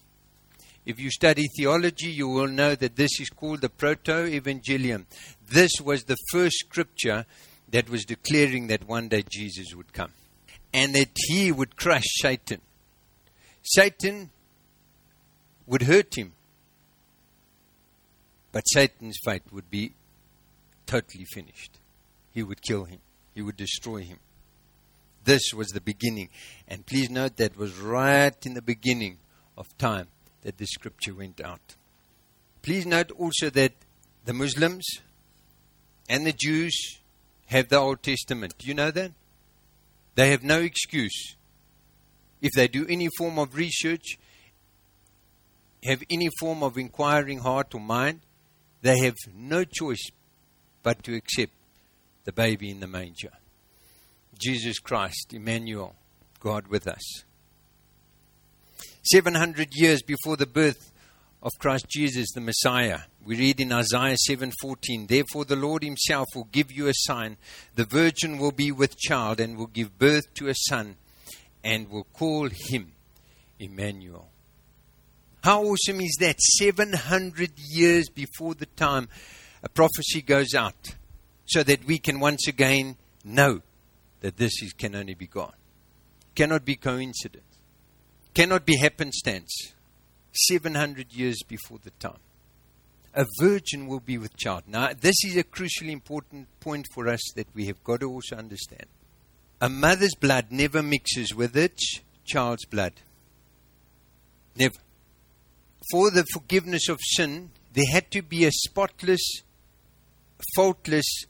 If 0.86 0.98
you 0.98 1.10
study 1.10 1.46
theology, 1.56 2.08
you 2.08 2.26
will 2.26 2.48
know 2.48 2.74
that 2.74 2.96
this 2.96 3.20
is 3.20 3.28
called 3.28 3.60
the 3.60 3.68
proto 3.68 4.24
evangelium. 4.24 5.04
This 5.46 5.72
was 5.84 6.04
the 6.04 6.16
first 6.32 6.56
scripture 6.58 7.26
that 7.68 7.90
was 7.90 8.04
declaring 8.04 8.68
that 8.68 8.88
one 8.88 9.08
day 9.08 9.24
Jesus 9.30 9.74
would 9.74 9.92
come 9.92 10.10
and 10.72 10.94
that 10.94 11.10
he 11.14 11.52
would 11.52 11.76
crush 11.76 12.06
Satan. 12.20 12.62
Satan 13.62 14.30
would 15.66 15.82
hurt 15.82 16.16
him, 16.16 16.32
but 18.50 18.62
Satan's 18.62 19.18
fate 19.24 19.42
would 19.52 19.70
be 19.70 19.92
totally 20.86 21.26
finished. 21.26 21.78
He 22.32 22.42
would 22.42 22.62
kill 22.62 22.84
him, 22.84 23.00
he 23.34 23.42
would 23.42 23.56
destroy 23.56 24.00
him. 24.00 24.18
This 25.24 25.52
was 25.54 25.68
the 25.68 25.80
beginning. 25.80 26.28
And 26.68 26.84
please 26.84 27.10
note 27.10 27.36
that 27.36 27.56
was 27.56 27.76
right 27.78 28.34
in 28.44 28.54
the 28.54 28.62
beginning 28.62 29.18
of 29.56 29.76
time 29.78 30.08
that 30.42 30.58
the 30.58 30.66
scripture 30.66 31.14
went 31.14 31.40
out. 31.40 31.76
Please 32.62 32.86
note 32.86 33.10
also 33.12 33.50
that 33.50 33.72
the 34.24 34.32
Muslims 34.32 34.84
and 36.08 36.26
the 36.26 36.32
Jews 36.32 37.00
have 37.46 37.68
the 37.68 37.78
Old 37.78 38.02
Testament. 38.02 38.54
Do 38.58 38.66
you 38.66 38.74
know 38.74 38.90
that? 38.90 39.12
They 40.14 40.30
have 40.30 40.42
no 40.42 40.60
excuse. 40.60 41.36
If 42.40 42.52
they 42.52 42.68
do 42.68 42.86
any 42.88 43.08
form 43.16 43.38
of 43.38 43.54
research, 43.54 44.18
have 45.84 46.02
any 46.10 46.28
form 46.38 46.62
of 46.62 46.78
inquiring 46.78 47.38
heart 47.38 47.74
or 47.74 47.80
mind, 47.80 48.20
they 48.82 48.98
have 48.98 49.14
no 49.34 49.64
choice 49.64 50.10
but 50.82 51.02
to 51.04 51.14
accept 51.14 51.52
the 52.24 52.32
baby 52.32 52.70
in 52.70 52.80
the 52.80 52.86
manger. 52.86 53.30
Jesus 54.38 54.78
Christ, 54.78 55.32
Emmanuel, 55.32 55.94
God 56.40 56.68
with 56.68 56.86
us. 56.86 57.24
700 59.04 59.68
years 59.72 60.02
before 60.02 60.36
the 60.36 60.46
birth 60.46 60.92
of 61.42 61.50
Christ 61.58 61.86
Jesus 61.88 62.30
the 62.32 62.40
Messiah, 62.40 63.00
we 63.24 63.36
read 63.36 63.60
in 63.60 63.72
Isaiah 63.72 64.16
7:14, 64.16 65.06
"Therefore 65.06 65.44
the 65.44 65.56
Lord 65.56 65.82
himself 65.82 66.28
will 66.34 66.44
give 66.44 66.70
you 66.70 66.86
a 66.86 66.94
sign: 66.94 67.36
the 67.74 67.84
virgin 67.84 68.38
will 68.38 68.52
be 68.52 68.70
with 68.70 68.96
child 68.96 69.40
and 69.40 69.56
will 69.56 69.66
give 69.66 69.98
birth 69.98 70.32
to 70.34 70.48
a 70.48 70.54
son 70.54 70.96
and 71.64 71.88
will 71.90 72.04
call 72.04 72.48
him 72.48 72.92
Emmanuel." 73.58 74.30
How 75.42 75.64
awesome 75.64 76.00
is 76.00 76.16
that? 76.20 76.40
700 76.40 77.58
years 77.58 78.08
before 78.08 78.54
the 78.54 78.66
time 78.66 79.08
a 79.64 79.68
prophecy 79.68 80.22
goes 80.22 80.54
out 80.54 80.94
so 81.46 81.64
that 81.64 81.84
we 81.84 81.98
can 81.98 82.20
once 82.20 82.46
again 82.46 82.96
know 83.24 83.62
that 84.22 84.36
this 84.36 84.62
is, 84.62 84.72
can 84.72 84.94
only 84.94 85.14
be 85.14 85.26
God. 85.26 85.52
Cannot 86.34 86.64
be 86.64 86.76
coincidence. 86.76 87.44
Cannot 88.32 88.64
be 88.64 88.78
happenstance. 88.78 89.74
700 90.32 91.12
years 91.12 91.42
before 91.46 91.78
the 91.82 91.90
time. 91.90 92.20
A 93.14 93.26
virgin 93.38 93.86
will 93.86 94.00
be 94.00 94.16
with 94.16 94.36
child. 94.36 94.62
Now, 94.66 94.92
this 94.98 95.16
is 95.24 95.36
a 95.36 95.44
crucially 95.44 95.90
important 95.90 96.48
point 96.60 96.86
for 96.94 97.08
us 97.08 97.20
that 97.36 97.48
we 97.54 97.66
have 97.66 97.84
got 97.84 98.00
to 98.00 98.08
also 98.08 98.36
understand. 98.36 98.86
A 99.60 99.68
mother's 99.68 100.14
blood 100.14 100.46
never 100.50 100.82
mixes 100.82 101.34
with 101.34 101.54
its 101.54 102.00
child's 102.24 102.64
blood. 102.64 102.94
Never. 104.56 104.76
For 105.90 106.10
the 106.10 106.24
forgiveness 106.32 106.88
of 106.88 107.00
sin, 107.02 107.50
there 107.74 107.84
had 107.92 108.10
to 108.12 108.22
be 108.22 108.46
a 108.46 108.50
spotless, 108.50 109.42
faultless 110.56 111.26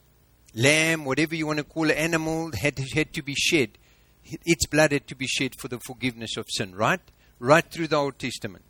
lamb, 0.53 1.05
whatever 1.05 1.35
you 1.35 1.47
want 1.47 1.59
to 1.59 1.63
call 1.63 1.89
it, 1.89 1.97
animal, 1.97 2.51
had, 2.59 2.79
had 2.93 3.13
to 3.13 3.21
be 3.21 3.35
shed. 3.35 3.77
Its 4.23 4.65
blood 4.65 4.91
had 4.91 5.07
to 5.07 5.15
be 5.15 5.27
shed 5.27 5.55
for 5.55 5.67
the 5.67 5.79
forgiveness 5.79 6.37
of 6.37 6.45
sin, 6.49 6.75
right? 6.75 7.01
Right 7.39 7.65
through 7.69 7.87
the 7.87 7.97
Old 7.97 8.19
Testament. 8.19 8.63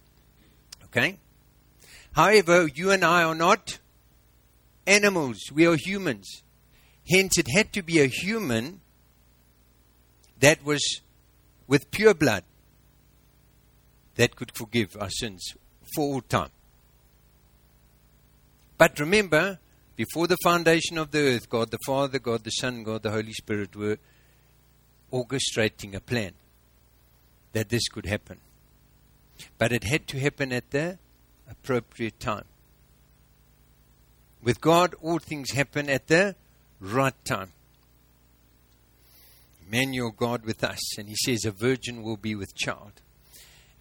Okay? 0.85 1.17
However, 2.13 2.67
you 2.67 2.91
and 2.91 3.03
I 3.03 3.23
are 3.23 3.35
not 3.35 3.79
animals, 4.85 5.39
we 5.53 5.65
are 5.65 5.75
humans. 5.75 6.43
Hence, 7.09 7.37
it 7.37 7.47
had 7.53 7.73
to 7.73 7.81
be 7.81 7.99
a 7.99 8.07
human 8.07 8.81
that 10.39 10.63
was 10.63 11.01
with 11.67 11.91
pure 11.91 12.13
blood 12.13 12.43
that 14.15 14.35
could 14.35 14.51
forgive 14.53 14.95
our 14.99 15.09
sins 15.09 15.53
for 15.95 16.15
all 16.15 16.21
time. 16.21 16.49
But 18.77 18.99
remember, 18.99 19.59
before 19.95 20.27
the 20.27 20.37
foundation 20.43 20.97
of 20.97 21.11
the 21.11 21.19
earth, 21.19 21.49
God 21.49 21.71
the 21.71 21.77
Father, 21.85 22.19
God 22.19 22.43
the 22.43 22.49
Son, 22.49 22.83
God 22.83 23.03
the 23.03 23.11
Holy 23.11 23.33
Spirit 23.33 23.75
were 23.75 23.97
orchestrating 25.11 25.93
a 25.93 25.99
plan 25.99 26.33
that 27.53 27.69
this 27.69 27.87
could 27.87 28.07
happen. 28.07 28.39
But 29.57 29.71
it 29.71 29.83
had 29.83 30.07
to 30.07 30.19
happen 30.19 30.51
at 30.51 30.71
the 30.71 30.97
appropriate 31.49 32.19
time. 32.19 32.45
With 34.41 34.59
God, 34.59 34.95
all 35.01 35.19
things 35.19 35.51
happen 35.51 35.89
at 35.89 36.07
the 36.07 36.35
right 36.79 37.13
time. 37.23 37.51
Emmanuel, 39.67 40.11
God 40.11 40.43
with 40.43 40.63
us, 40.63 40.97
and 40.97 41.07
He 41.07 41.15
says 41.15 41.45
a 41.45 41.51
virgin 41.51 42.03
will 42.03 42.17
be 42.17 42.35
with 42.35 42.55
child. 42.55 42.93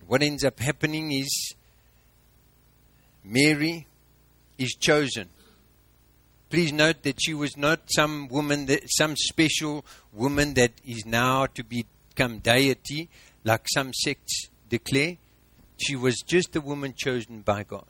what 0.07 0.23
ends 0.23 0.45
up 0.45 0.61
happening 0.61 1.13
is 1.13 1.55
Mary 3.25 3.87
is 4.59 4.75
chosen. 4.79 5.29
Please 6.53 6.71
note 6.71 7.03
that 7.05 7.17
she 7.19 7.33
was 7.33 7.57
not 7.57 7.81
some 7.87 8.29
woman, 8.29 8.67
that, 8.67 8.83
some 8.87 9.17
special 9.17 9.87
woman 10.13 10.53
that 10.53 10.73
is 10.85 11.07
now 11.07 11.47
to 11.47 11.65
become 11.65 12.41
deity, 12.41 13.09
like 13.43 13.65
some 13.73 13.95
sects 13.95 14.51
declare. 14.69 15.17
She 15.79 15.97
was 15.97 16.17
just 16.17 16.55
a 16.55 16.61
woman 16.61 16.93
chosen 16.95 17.41
by 17.41 17.63
God. 17.63 17.87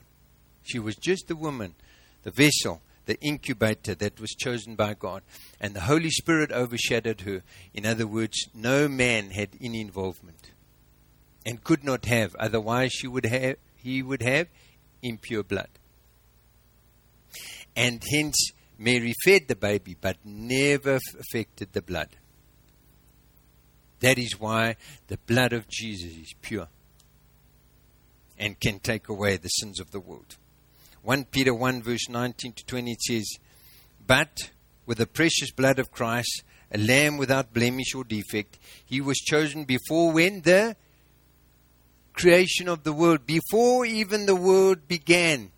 She 0.61 0.79
was 0.79 0.95
just 0.95 1.29
a 1.29 1.35
woman, 1.35 1.75
the 2.23 2.31
vessel, 2.31 2.81
the 3.05 3.19
incubator 3.19 3.95
that 3.95 4.21
was 4.21 4.29
chosen 4.29 4.75
by 4.75 4.93
God. 4.93 5.23
And 5.59 5.73
the 5.73 5.81
Holy 5.81 6.09
Spirit 6.09 6.53
overshadowed 6.53 7.19
her. 7.19 7.43
In 7.73 7.85
other 7.85 8.07
words, 8.07 8.47
no 8.55 8.87
man 8.87 9.31
had 9.31 9.49
any 9.59 9.81
involvement 9.81 10.51
and 11.45 11.65
could 11.65 11.83
not 11.83 12.05
have, 12.05 12.33
otherwise 12.39 12.93
she 12.93 13.07
would 13.07 13.25
have, 13.25 13.57
he 13.75 14.01
would 14.01 14.21
have 14.21 14.47
impure 15.01 15.43
blood. 15.43 15.67
And 17.75 18.01
hence, 18.11 18.51
Mary 18.77 19.13
fed 19.23 19.47
the 19.47 19.55
baby, 19.55 19.95
but 19.99 20.17
never 20.23 20.99
affected 21.19 21.73
the 21.73 21.81
blood. 21.81 22.09
That 23.99 24.17
is 24.17 24.39
why 24.39 24.75
the 25.07 25.17
blood 25.17 25.53
of 25.53 25.67
Jesus 25.69 26.11
is 26.17 26.33
pure 26.41 26.67
and 28.37 28.59
can 28.59 28.79
take 28.79 29.07
away 29.07 29.37
the 29.37 29.47
sins 29.47 29.79
of 29.79 29.91
the 29.91 29.99
world. 29.99 30.35
1 31.03 31.25
Peter 31.25 31.53
1, 31.53 31.81
verse 31.81 32.09
19 32.09 32.53
to 32.53 32.65
20 32.65 32.95
says, 32.99 33.25
But 34.05 34.51
with 34.85 34.97
the 34.97 35.07
precious 35.07 35.51
blood 35.51 35.79
of 35.79 35.91
Christ, 35.91 36.43
a 36.71 36.77
lamb 36.77 37.17
without 37.17 37.53
blemish 37.53 37.93
or 37.95 38.03
defect, 38.03 38.59
he 38.85 38.99
was 38.99 39.17
chosen 39.17 39.63
before 39.63 40.11
when 40.11 40.41
the 40.41 40.75
creation 42.13 42.67
of 42.67 42.83
the 42.83 42.93
world, 42.93 43.25
before 43.25 43.85
even 43.85 44.25
the 44.25 44.35
world 44.35 44.87
began. 44.87 45.51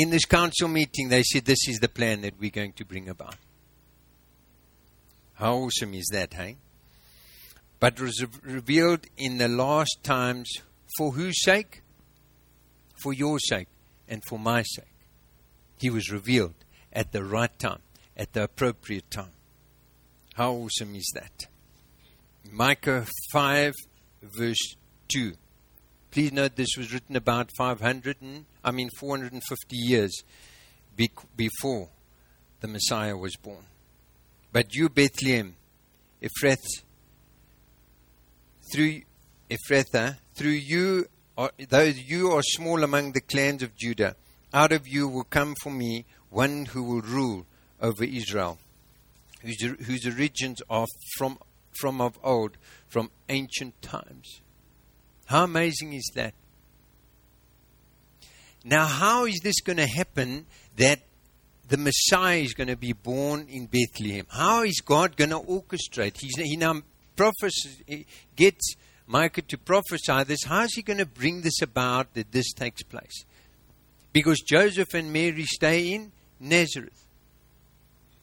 In 0.00 0.10
this 0.10 0.26
council 0.26 0.68
meeting, 0.68 1.08
they 1.08 1.24
said, 1.24 1.44
This 1.44 1.66
is 1.66 1.80
the 1.80 1.88
plan 1.88 2.20
that 2.20 2.38
we're 2.38 2.52
going 2.52 2.72
to 2.74 2.84
bring 2.84 3.08
about. 3.08 3.34
How 5.34 5.56
awesome 5.56 5.92
is 5.92 6.06
that, 6.12 6.34
hey? 6.34 6.58
But 7.80 8.00
was 8.00 8.24
revealed 8.44 9.06
in 9.16 9.38
the 9.38 9.48
last 9.48 9.98
times 10.04 10.48
for 10.96 11.10
whose 11.10 11.42
sake? 11.42 11.82
For 13.02 13.12
your 13.12 13.40
sake 13.40 13.66
and 14.08 14.22
for 14.24 14.38
my 14.38 14.62
sake. 14.62 14.84
He 15.80 15.90
was 15.90 16.12
revealed 16.12 16.54
at 16.92 17.10
the 17.10 17.24
right 17.24 17.58
time, 17.58 17.82
at 18.16 18.34
the 18.34 18.44
appropriate 18.44 19.10
time. 19.10 19.32
How 20.34 20.52
awesome 20.52 20.94
is 20.94 21.10
that? 21.16 21.48
Micah 22.52 23.04
5 23.32 23.74
verse 24.22 24.76
2. 25.08 25.32
Please 26.12 26.32
note 26.32 26.54
this 26.54 26.76
was 26.76 26.92
written 26.92 27.16
about 27.16 27.50
500 27.58 28.22
and, 28.22 28.44
I 28.68 28.70
mean 28.70 28.90
450 28.90 29.76
years 29.76 30.22
be- 30.94 31.10
before 31.34 31.88
the 32.60 32.68
Messiah 32.68 33.16
was 33.16 33.34
born. 33.36 33.64
But 34.52 34.74
you, 34.74 34.88
Bethlehem, 34.88 35.56
Ephrath, 36.22 36.82
through 38.72 39.02
Ephrathah, 39.50 40.18
through 40.34 40.50
you, 40.50 41.06
are, 41.36 41.50
though 41.68 41.82
you 41.82 42.32
are 42.32 42.42
small 42.42 42.84
among 42.84 43.12
the 43.12 43.20
clans 43.20 43.62
of 43.62 43.74
Judah, 43.74 44.16
out 44.52 44.72
of 44.72 44.86
you 44.86 45.08
will 45.08 45.24
come 45.24 45.54
for 45.62 45.70
me 45.70 46.04
one 46.28 46.66
who 46.66 46.82
will 46.82 47.00
rule 47.00 47.46
over 47.80 48.04
Israel, 48.04 48.58
whose, 49.42 49.62
whose 49.62 50.06
origins 50.06 50.60
are 50.68 50.86
from 51.16 51.38
from 51.78 52.00
of 52.00 52.18
old, 52.24 52.56
from 52.88 53.10
ancient 53.28 53.80
times. 53.80 54.40
How 55.26 55.44
amazing 55.44 55.92
is 55.92 56.10
that? 56.16 56.34
Now, 58.64 58.86
how 58.86 59.24
is 59.26 59.40
this 59.42 59.60
going 59.60 59.76
to 59.76 59.86
happen 59.86 60.46
that 60.76 61.00
the 61.68 61.76
Messiah 61.76 62.38
is 62.38 62.54
going 62.54 62.68
to 62.68 62.76
be 62.76 62.92
born 62.92 63.46
in 63.48 63.66
Bethlehem? 63.66 64.26
How 64.28 64.62
is 64.62 64.80
God 64.80 65.16
going 65.16 65.30
to 65.30 65.38
orchestrate? 65.38 66.18
He's, 66.20 66.36
he 66.36 66.56
now 66.56 66.82
prophesies, 67.16 68.04
gets 68.36 68.74
Micah 69.06 69.42
to 69.42 69.58
prophesy 69.58 70.24
this. 70.24 70.44
How 70.44 70.62
is 70.62 70.74
he 70.74 70.82
going 70.82 70.98
to 70.98 71.06
bring 71.06 71.42
this 71.42 71.62
about 71.62 72.14
that 72.14 72.32
this 72.32 72.52
takes 72.52 72.82
place? 72.82 73.24
Because 74.12 74.40
Joseph 74.40 74.94
and 74.94 75.12
Mary 75.12 75.44
stay 75.44 75.92
in 75.92 76.12
Nazareth. 76.40 77.04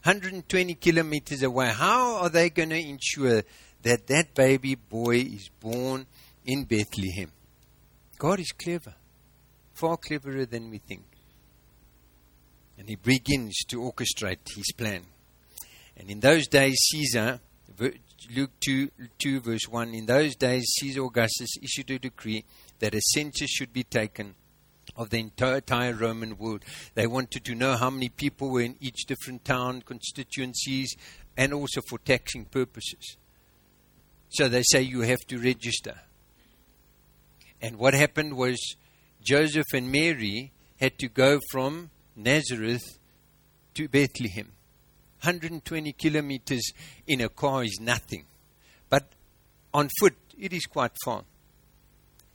120 0.03 0.75
kilometers 0.75 1.41
away. 1.41 1.69
How 1.69 2.17
are 2.17 2.29
they 2.29 2.51
going 2.51 2.69
to 2.69 2.79
ensure 2.79 3.41
that 3.81 4.05
that 4.07 4.35
baby 4.35 4.75
boy 4.75 5.17
is 5.17 5.49
born 5.59 6.05
in 6.45 6.63
Bethlehem? 6.65 7.31
God 8.19 8.39
is 8.39 8.51
clever, 8.51 8.93
far 9.75 9.97
cleverer 9.97 10.45
than 10.45 10.69
we 10.69 10.79
think. 10.79 11.03
And 12.77 12.89
he 12.89 12.95
begins 12.95 13.55
to 13.67 13.79
orchestrate 13.81 14.55
his 14.55 14.71
plan. 14.75 15.03
And 15.97 16.09
in 16.09 16.19
those 16.19 16.47
days, 16.47 16.75
Caesar, 16.91 17.39
Luke 18.35 18.51
2, 18.65 18.89
2, 19.19 19.39
verse 19.39 19.67
1, 19.69 19.93
in 19.93 20.05
those 20.05 20.35
days, 20.35 20.65
Caesar 20.79 21.03
Augustus 21.03 21.55
issued 21.61 21.91
a 21.91 21.99
decree 21.99 22.43
that 22.79 22.95
a 22.95 23.01
census 23.01 23.49
should 23.49 23.71
be 23.71 23.83
taken 23.83 24.35
of 24.95 25.09
the 25.09 25.19
entire 25.19 25.93
Roman 25.93 26.37
world. 26.37 26.63
They 26.93 27.07
wanted 27.07 27.43
to 27.45 27.55
know 27.55 27.75
how 27.75 27.89
many 27.89 28.09
people 28.09 28.49
were 28.49 28.61
in 28.61 28.75
each 28.79 29.05
different 29.05 29.45
town, 29.45 29.81
constituencies, 29.81 30.95
and 31.37 31.53
also 31.53 31.81
for 31.89 31.99
taxing 31.99 32.45
purposes. 32.45 33.17
So 34.29 34.47
they 34.47 34.63
say 34.63 34.81
you 34.81 35.01
have 35.01 35.21
to 35.27 35.37
register. 35.37 36.01
And 37.61 37.77
what 37.77 37.93
happened 37.93 38.35
was 38.35 38.75
Joseph 39.25 39.73
and 39.73 39.91
Mary 39.91 40.51
had 40.79 40.99
to 40.99 41.07
go 41.07 41.39
from 41.51 41.89
Nazareth 42.15 42.99
to 43.73 43.87
Bethlehem. 43.89 44.51
120 45.21 45.93
kilometers 45.93 46.71
in 47.07 47.21
a 47.21 47.29
car 47.29 47.63
is 47.63 47.79
nothing. 47.81 48.25
But 48.87 49.09
on 49.73 49.89
foot, 49.99 50.15
it 50.39 50.53
is 50.53 50.67
quite 50.67 50.91
far. 51.03 51.23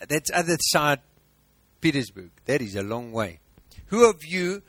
That's 0.09 0.33
other 0.35 0.57
side 0.59 0.99
Pietersburg. 1.81 2.31
That 2.47 2.61
is 2.61 2.75
a 2.75 2.83
long 2.83 3.13
way. 3.13 3.39
Who 3.87 4.11
of 4.11 4.17
you, 4.27 4.63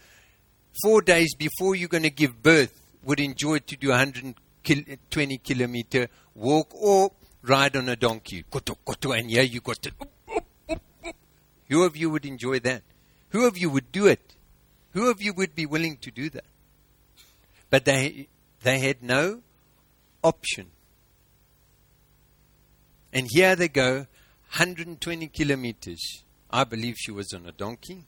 four 0.84 1.02
days 1.02 1.34
before 1.34 1.76
you're 1.76 1.90
going 1.90 2.04
to 2.04 2.12
give 2.12 2.44
birth, 2.44 2.80
would 3.04 3.20
enjoy 3.20 3.60
to 3.60 3.76
do 3.76 3.90
120 3.90 5.38
kilometer 5.40 6.08
walk 6.36 6.72
or 6.76 7.12
ride 7.42 7.76
on 7.76 7.90
a 7.90 7.96
donkey? 7.96 8.46
And 9.04 9.32
yeah, 9.32 9.42
you 9.42 9.60
got. 9.60 9.88
Who 11.72 11.84
of 11.84 11.98
you 11.98 12.10
would 12.10 12.26
enjoy 12.26 12.60
that? 12.60 12.84
Who 13.30 13.48
of 13.48 13.58
you 13.58 13.70
would 13.70 13.92
do 13.92 14.06
it? 14.06 14.36
Who 14.92 15.10
of 15.10 15.22
you 15.22 15.34
would 15.34 15.56
be 15.56 15.66
willing 15.66 15.98
to 16.02 16.12
do 16.12 16.30
that? 16.30 16.44
But 17.70 17.86
they, 17.86 18.28
they 18.62 18.80
had 18.80 19.02
no 19.02 19.42
option. 20.22 20.68
And 23.14 23.26
here 23.32 23.56
they 23.56 23.70
go, 23.70 24.06
120 24.52 25.28
kilometers 25.30 26.24
I 26.54 26.66
believe 26.66 26.96
she 26.98 27.12
was 27.12 27.34
on 27.34 27.46
a 27.46 27.54
donkey, 27.54 28.04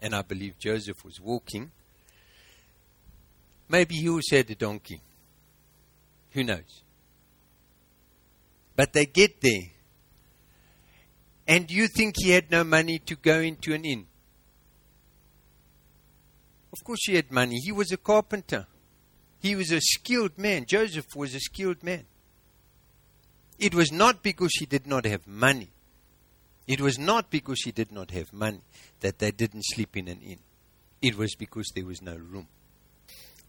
and 0.00 0.14
I 0.14 0.22
believe 0.22 0.58
Joseph 0.58 1.04
was 1.04 1.20
walking. 1.20 1.70
Maybe 3.68 3.96
he 3.96 4.08
also 4.08 4.36
had 4.36 4.50
a 4.50 4.54
donkey. 4.54 5.02
Who 6.30 6.44
knows? 6.44 6.82
But 8.74 8.94
they 8.94 9.04
get 9.04 9.42
there. 9.42 9.71
And 11.46 11.70
you 11.70 11.88
think 11.88 12.14
he 12.16 12.30
had 12.30 12.50
no 12.50 12.64
money 12.64 12.98
to 13.00 13.16
go 13.16 13.40
into 13.40 13.74
an 13.74 13.84
inn? 13.84 14.06
Of 16.72 16.84
course, 16.84 17.00
he 17.04 17.16
had 17.16 17.30
money. 17.30 17.58
He 17.62 17.72
was 17.72 17.92
a 17.92 17.96
carpenter. 17.96 18.66
He 19.40 19.56
was 19.56 19.70
a 19.72 19.80
skilled 19.80 20.38
man. 20.38 20.64
Joseph 20.66 21.06
was 21.14 21.34
a 21.34 21.40
skilled 21.40 21.82
man. 21.82 22.04
It 23.58 23.74
was 23.74 23.92
not 23.92 24.22
because 24.22 24.52
he 24.58 24.66
did 24.66 24.86
not 24.86 25.04
have 25.04 25.26
money. 25.26 25.70
It 26.66 26.80
was 26.80 26.98
not 26.98 27.30
because 27.30 27.62
he 27.62 27.72
did 27.72 27.92
not 27.92 28.12
have 28.12 28.32
money 28.32 28.62
that 29.00 29.18
they 29.18 29.32
didn't 29.32 29.64
sleep 29.66 29.96
in 29.96 30.08
an 30.08 30.20
inn. 30.22 30.38
It 31.02 31.18
was 31.18 31.34
because 31.34 31.70
there 31.74 31.84
was 31.84 32.00
no 32.00 32.16
room. 32.16 32.46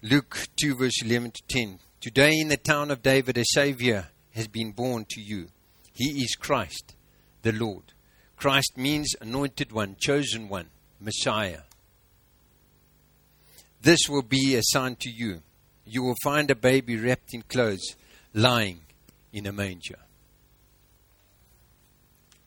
Luke 0.02 0.48
2, 0.60 0.76
verse 0.76 1.02
11 1.04 1.32
to 1.32 1.42
10. 1.48 1.80
Today 2.02 2.34
in 2.40 2.50
the 2.50 2.58
town 2.58 2.92
of 2.92 3.04
David, 3.04 3.38
a 3.38 3.44
Savior 3.46 4.10
has 4.32 4.48
been 4.48 4.72
born 4.72 5.06
to 5.12 5.22
you. 5.22 5.48
He 5.94 6.24
is 6.24 6.36
Christ, 6.36 6.96
the 7.44 7.52
Lord. 7.52 7.84
Christ 8.36 8.74
means 8.76 9.16
anointed 9.22 9.72
one, 9.72 9.96
chosen 10.00 10.50
one, 10.50 10.68
Messiah. 11.00 11.62
This 13.82 14.00
will 14.10 14.24
be 14.24 14.56
a 14.56 14.62
sign 14.64 14.96
to 15.02 15.10
you. 15.10 15.42
You 15.86 16.04
will 16.04 16.16
find 16.24 16.50
a 16.50 16.56
baby 16.56 16.98
wrapped 16.98 17.34
in 17.34 17.44
clothes, 17.44 17.96
lying 18.34 18.80
in 19.32 19.46
a 19.46 19.52
manger. 19.52 20.00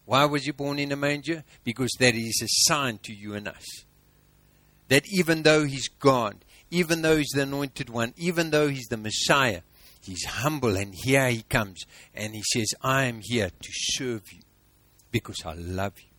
Why 0.07 0.25
was 0.25 0.45
he 0.45 0.53
born 0.53 0.79
in 0.79 0.93
a 0.93 0.97
manger? 0.97 1.45
Because 1.65 1.91
that 1.99 2.15
is 2.15 2.41
a 2.43 2.71
sign 2.71 2.99
to 3.03 3.13
you 3.13 3.35
and 3.35 3.49
us. 3.49 3.85
That 4.89 5.05
even 5.11 5.43
though 5.43 5.65
he's 5.65 5.89
God, 5.89 6.45
even 6.71 7.03
though 7.03 7.17
he's 7.17 7.33
the 7.35 7.43
anointed 7.43 7.91
one, 7.91 8.15
even 8.17 8.51
though 8.51 8.69
he's 8.69 8.87
the 8.87 8.97
Messiah, 8.97 9.63
he's 10.01 10.25
humble 10.25 10.77
and 10.77 10.95
here 10.95 11.29
he 11.29 11.43
comes 11.43 11.85
and 12.15 12.35
he 12.35 12.43
says, 12.53 12.69
I 12.83 13.05
am 13.05 13.21
here 13.23 13.51
to 13.51 13.69
serve 13.73 14.23
you 14.33 14.41
because 15.17 15.47
I 15.47 15.55
love 15.55 15.95
you. 15.99 16.11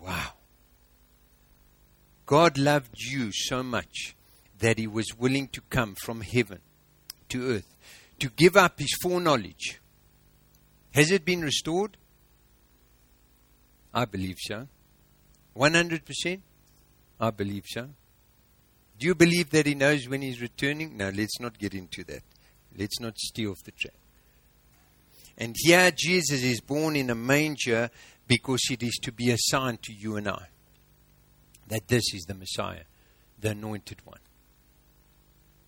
Wow. 0.00 0.34
God 2.24 2.56
loved 2.56 2.94
you 2.96 3.32
so 3.32 3.64
much 3.64 4.14
that 4.60 4.78
he 4.78 4.86
was 4.86 5.06
willing 5.18 5.48
to 5.48 5.60
come 5.62 5.96
from 5.96 6.20
heaven 6.20 6.60
to 7.30 7.50
earth 7.50 7.76
to 8.20 8.28
give 8.30 8.56
up 8.56 8.78
his 8.78 8.96
foreknowledge. 9.02 9.80
Has 10.94 11.10
it 11.10 11.24
been 11.24 11.42
restored? 11.42 11.96
I 13.92 14.04
believe 14.04 14.36
so. 14.38 14.68
100%? 15.56 16.40
I 17.18 17.30
believe 17.30 17.64
so. 17.66 17.88
Do 18.98 19.06
you 19.06 19.16
believe 19.16 19.50
that 19.50 19.66
he 19.66 19.74
knows 19.74 20.08
when 20.08 20.22
he's 20.22 20.40
returning? 20.40 20.96
No, 20.96 21.08
let's 21.10 21.40
not 21.40 21.58
get 21.58 21.74
into 21.74 22.04
that. 22.04 22.22
Let's 22.78 23.00
not 23.00 23.18
steer 23.18 23.50
off 23.50 23.64
the 23.64 23.72
track. 23.72 23.94
And 25.38 25.54
here 25.58 25.90
Jesus 25.90 26.42
is 26.42 26.60
born 26.60 26.96
in 26.96 27.10
a 27.10 27.14
manger 27.14 27.90
because 28.26 28.62
it 28.70 28.82
is 28.82 28.98
to 29.02 29.12
be 29.12 29.30
a 29.30 29.36
sign 29.38 29.78
to 29.82 29.92
you 29.92 30.16
and 30.16 30.28
I 30.28 30.46
that 31.68 31.88
this 31.88 32.14
is 32.14 32.24
the 32.26 32.34
Messiah, 32.34 32.84
the 33.40 33.50
anointed 33.50 33.98
one, 34.04 34.20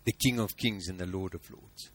the 0.05 0.13
King 0.13 0.39
of 0.39 0.55
kings 0.55 0.87
and 0.87 0.99
the 0.99 1.05
Lord 1.05 1.35
of 1.35 1.49
lords. 1.51 1.91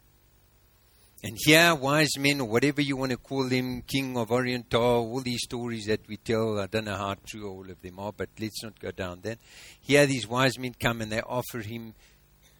And 1.22 1.38
here, 1.38 1.74
wise 1.74 2.18
men, 2.18 2.42
or 2.42 2.48
whatever 2.48 2.82
you 2.82 2.98
want 2.98 3.12
to 3.12 3.16
call 3.16 3.48
them, 3.48 3.80
King 3.80 4.18
of 4.18 4.30
Oriental, 4.30 4.82
all 4.82 5.20
these 5.20 5.42
stories 5.42 5.86
that 5.86 6.06
we 6.06 6.18
tell, 6.18 6.60
I 6.60 6.66
don't 6.66 6.84
know 6.84 6.98
how 6.98 7.14
true 7.24 7.48
all 7.48 7.70
of 7.70 7.80
them 7.80 7.98
are, 7.98 8.12
but 8.12 8.28
let's 8.38 8.62
not 8.62 8.78
go 8.78 8.90
down 8.90 9.20
there. 9.22 9.36
Here, 9.80 10.04
these 10.04 10.28
wise 10.28 10.58
men 10.58 10.74
come 10.78 11.00
and 11.00 11.10
they 11.10 11.22
offer 11.22 11.60
him 11.60 11.94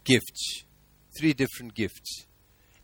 gifts, 0.03 0.65
three 1.19 1.35
different 1.35 1.75
gifts. 1.75 2.25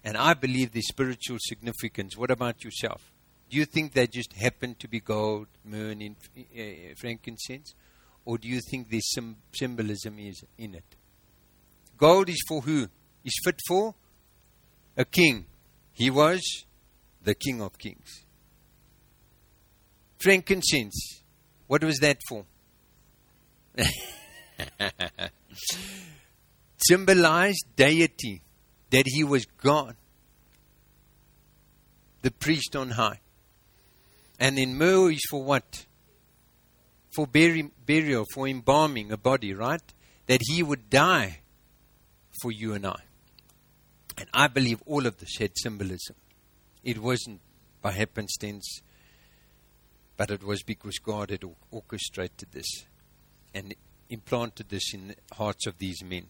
And 0.05 0.17
I 0.17 0.35
believe 0.35 0.73
the 0.73 0.83
spiritual 0.83 1.39
significance. 1.41 2.17
What 2.17 2.31
about 2.31 2.65
yourself? 2.65 3.13
Do 3.51 3.57
you 3.57 3.65
think 3.65 3.93
they 3.93 4.07
just 4.07 4.33
happen 4.33 4.77
to 4.77 4.89
be 4.89 5.01
gold, 5.01 5.49
myrrh, 5.65 5.91
and 5.91 6.17
uh, 6.39 6.95
frankincense? 6.97 7.75
Or 8.25 8.39
do 8.39 8.49
you 8.49 8.61
think 8.71 8.91
there's 8.91 9.13
some 9.13 9.37
symbolism 9.53 10.19
is 10.19 10.43
in 10.57 10.75
it? 10.75 10.85
Gold 11.97 12.29
is 12.29 12.43
for 12.49 12.61
who? 12.63 12.89
Is 13.25 13.39
fit 13.45 13.59
for 13.67 13.95
a 14.97 15.05
king. 15.05 15.47
He 15.93 16.11
was 16.11 16.41
the 17.23 17.35
King 17.35 17.61
of 17.61 17.77
Kings. 17.79 18.25
Frankincense, 20.19 21.23
what 21.67 21.83
was 21.85 21.99
that 21.99 22.19
for? 22.29 22.45
Symbolized 26.77 27.65
deity, 27.77 28.43
that 28.91 29.05
he 29.07 29.25
was 29.25 29.47
God, 29.47 29.97
the 32.23 32.31
priest 32.31 32.77
on 32.77 32.91
high. 32.91 33.21
And 34.39 34.59
then 34.59 34.77
myrrh 34.77 35.13
is 35.13 35.23
for 35.31 35.43
what? 35.43 35.87
For 37.15 37.27
buri- 37.27 37.71
burial, 37.85 38.25
for 38.33 38.49
embalming 38.49 39.13
a 39.13 39.17
body, 39.17 39.55
right? 39.55 39.83
That 40.27 40.41
he 40.49 40.63
would 40.63 40.91
die 40.91 41.41
for 42.41 42.51
you 42.51 42.75
and 42.75 42.87
I. 42.87 43.01
And 44.17 44.29
I 44.33 44.49
believe 44.49 44.83
all 44.87 45.07
of 45.07 45.19
this 45.19 45.37
had 45.39 45.53
symbolism. 45.57 46.17
It 46.83 46.99
wasn't 46.99 47.41
by 47.83 47.93
happenstance, 47.93 48.81
but 50.17 50.31
it 50.31 50.43
was 50.43 50.63
because 50.63 50.99
God 50.99 51.31
had 51.31 51.45
orchestrated 51.71 52.49
this 52.53 52.85
and 53.55 53.75
implanted 54.09 54.69
this 54.69 54.93
in 54.93 55.09
the 55.09 55.17
hearts 55.35 55.67
of 55.67 55.79
these 55.79 56.03
men. 56.03 56.27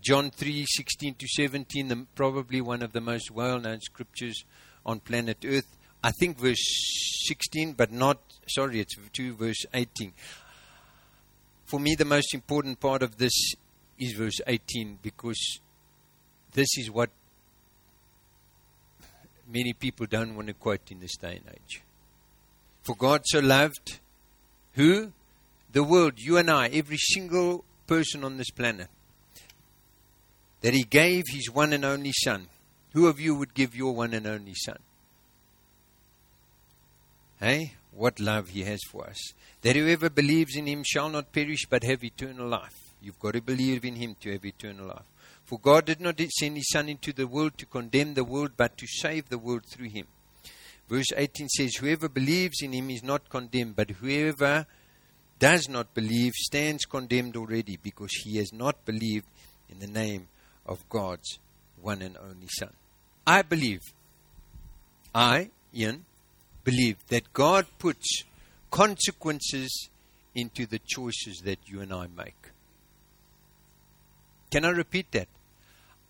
John 0.00 0.30
3 0.30 0.64
16 0.68 1.14
to 1.14 1.26
17, 1.28 1.88
the, 1.88 2.06
probably 2.14 2.60
one 2.60 2.82
of 2.82 2.92
the 2.92 3.00
most 3.00 3.30
well 3.30 3.58
known 3.58 3.80
scriptures 3.80 4.44
on 4.84 5.00
planet 5.00 5.38
Earth. 5.46 5.76
I 6.02 6.12
think 6.20 6.38
verse 6.38 7.24
16, 7.26 7.72
but 7.72 7.90
not, 7.90 8.18
sorry, 8.48 8.80
it's 8.80 8.96
2 9.12 9.34
verse 9.34 9.64
18. 9.74 10.12
For 11.64 11.80
me, 11.80 11.94
the 11.94 12.04
most 12.04 12.32
important 12.34 12.78
part 12.78 13.02
of 13.02 13.18
this 13.18 13.54
is 13.98 14.12
verse 14.12 14.40
18 14.46 14.98
because 15.02 15.60
this 16.52 16.68
is 16.78 16.90
what 16.90 17.10
many 19.48 19.72
people 19.72 20.06
don't 20.06 20.36
want 20.36 20.48
to 20.48 20.54
quote 20.54 20.90
in 20.90 21.00
this 21.00 21.16
day 21.16 21.40
and 21.44 21.54
age. 21.54 21.82
For 22.82 22.94
God 22.94 23.22
so 23.24 23.40
loved 23.40 23.98
who? 24.74 25.12
The 25.72 25.82
world, 25.82 26.14
you 26.18 26.36
and 26.36 26.50
I, 26.50 26.68
every 26.68 26.98
single 26.98 27.64
person 27.86 28.24
on 28.24 28.36
this 28.36 28.50
planet, 28.50 28.88
that 30.60 30.74
He 30.74 30.84
gave 30.84 31.24
His 31.28 31.50
one 31.50 31.72
and 31.72 31.84
only 31.84 32.12
Son. 32.12 32.46
Who 32.92 33.06
of 33.06 33.20
you 33.20 33.34
would 33.34 33.54
give 33.54 33.76
your 33.76 33.94
one 33.94 34.14
and 34.14 34.26
only 34.26 34.54
Son? 34.54 34.78
Hey, 37.40 37.74
what 37.92 38.18
love 38.20 38.50
He 38.50 38.62
has 38.64 38.80
for 38.88 39.06
us. 39.06 39.32
That 39.62 39.76
whoever 39.76 40.10
believes 40.10 40.56
in 40.56 40.66
Him 40.66 40.82
shall 40.84 41.08
not 41.08 41.32
perish 41.32 41.66
but 41.68 41.84
have 41.84 42.02
eternal 42.02 42.48
life. 42.48 42.94
You've 43.00 43.18
got 43.18 43.34
to 43.34 43.42
believe 43.42 43.84
in 43.84 43.96
Him 43.96 44.16
to 44.20 44.32
have 44.32 44.44
eternal 44.44 44.88
life. 44.88 45.06
For 45.46 45.60
God 45.60 45.84
did 45.84 46.00
not 46.00 46.20
send 46.20 46.56
his 46.56 46.68
Son 46.70 46.88
into 46.88 47.12
the 47.12 47.28
world 47.28 47.56
to 47.58 47.66
condemn 47.66 48.14
the 48.14 48.24
world, 48.24 48.52
but 48.56 48.76
to 48.78 48.86
save 48.88 49.28
the 49.28 49.38
world 49.38 49.64
through 49.64 49.90
him. 49.90 50.06
Verse 50.88 51.12
18 51.16 51.48
says, 51.48 51.76
Whoever 51.76 52.08
believes 52.08 52.62
in 52.62 52.72
him 52.72 52.90
is 52.90 53.04
not 53.04 53.28
condemned, 53.28 53.76
but 53.76 53.90
whoever 53.90 54.66
does 55.38 55.68
not 55.68 55.94
believe 55.94 56.32
stands 56.32 56.84
condemned 56.84 57.36
already, 57.36 57.78
because 57.80 58.10
he 58.24 58.38
has 58.38 58.52
not 58.52 58.84
believed 58.84 59.26
in 59.68 59.78
the 59.78 59.86
name 59.86 60.26
of 60.66 60.88
God's 60.88 61.38
one 61.80 62.02
and 62.02 62.16
only 62.16 62.48
Son. 62.48 62.72
I 63.26 63.42
believe, 63.42 63.80
I, 65.14 65.50
Ian, 65.74 66.04
believe 66.64 66.96
that 67.08 67.32
God 67.32 67.66
puts 67.78 68.24
consequences 68.70 69.88
into 70.34 70.66
the 70.66 70.80
choices 70.86 71.40
that 71.44 71.58
you 71.66 71.80
and 71.80 71.92
I 71.92 72.08
make. 72.14 72.50
Can 74.50 74.64
I 74.64 74.70
repeat 74.70 75.10
that? 75.12 75.28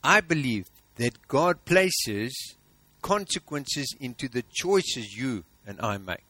I 0.03 0.21
believe 0.21 0.66
that 0.97 1.29
God 1.29 1.64
places 1.64 2.57
consequences 3.03 3.95
into 4.01 4.29
the 4.29 4.45
choices 4.53 5.16
you 5.16 5.45
and 5.66 5.81
I 5.81 5.99
make. 5.99 6.25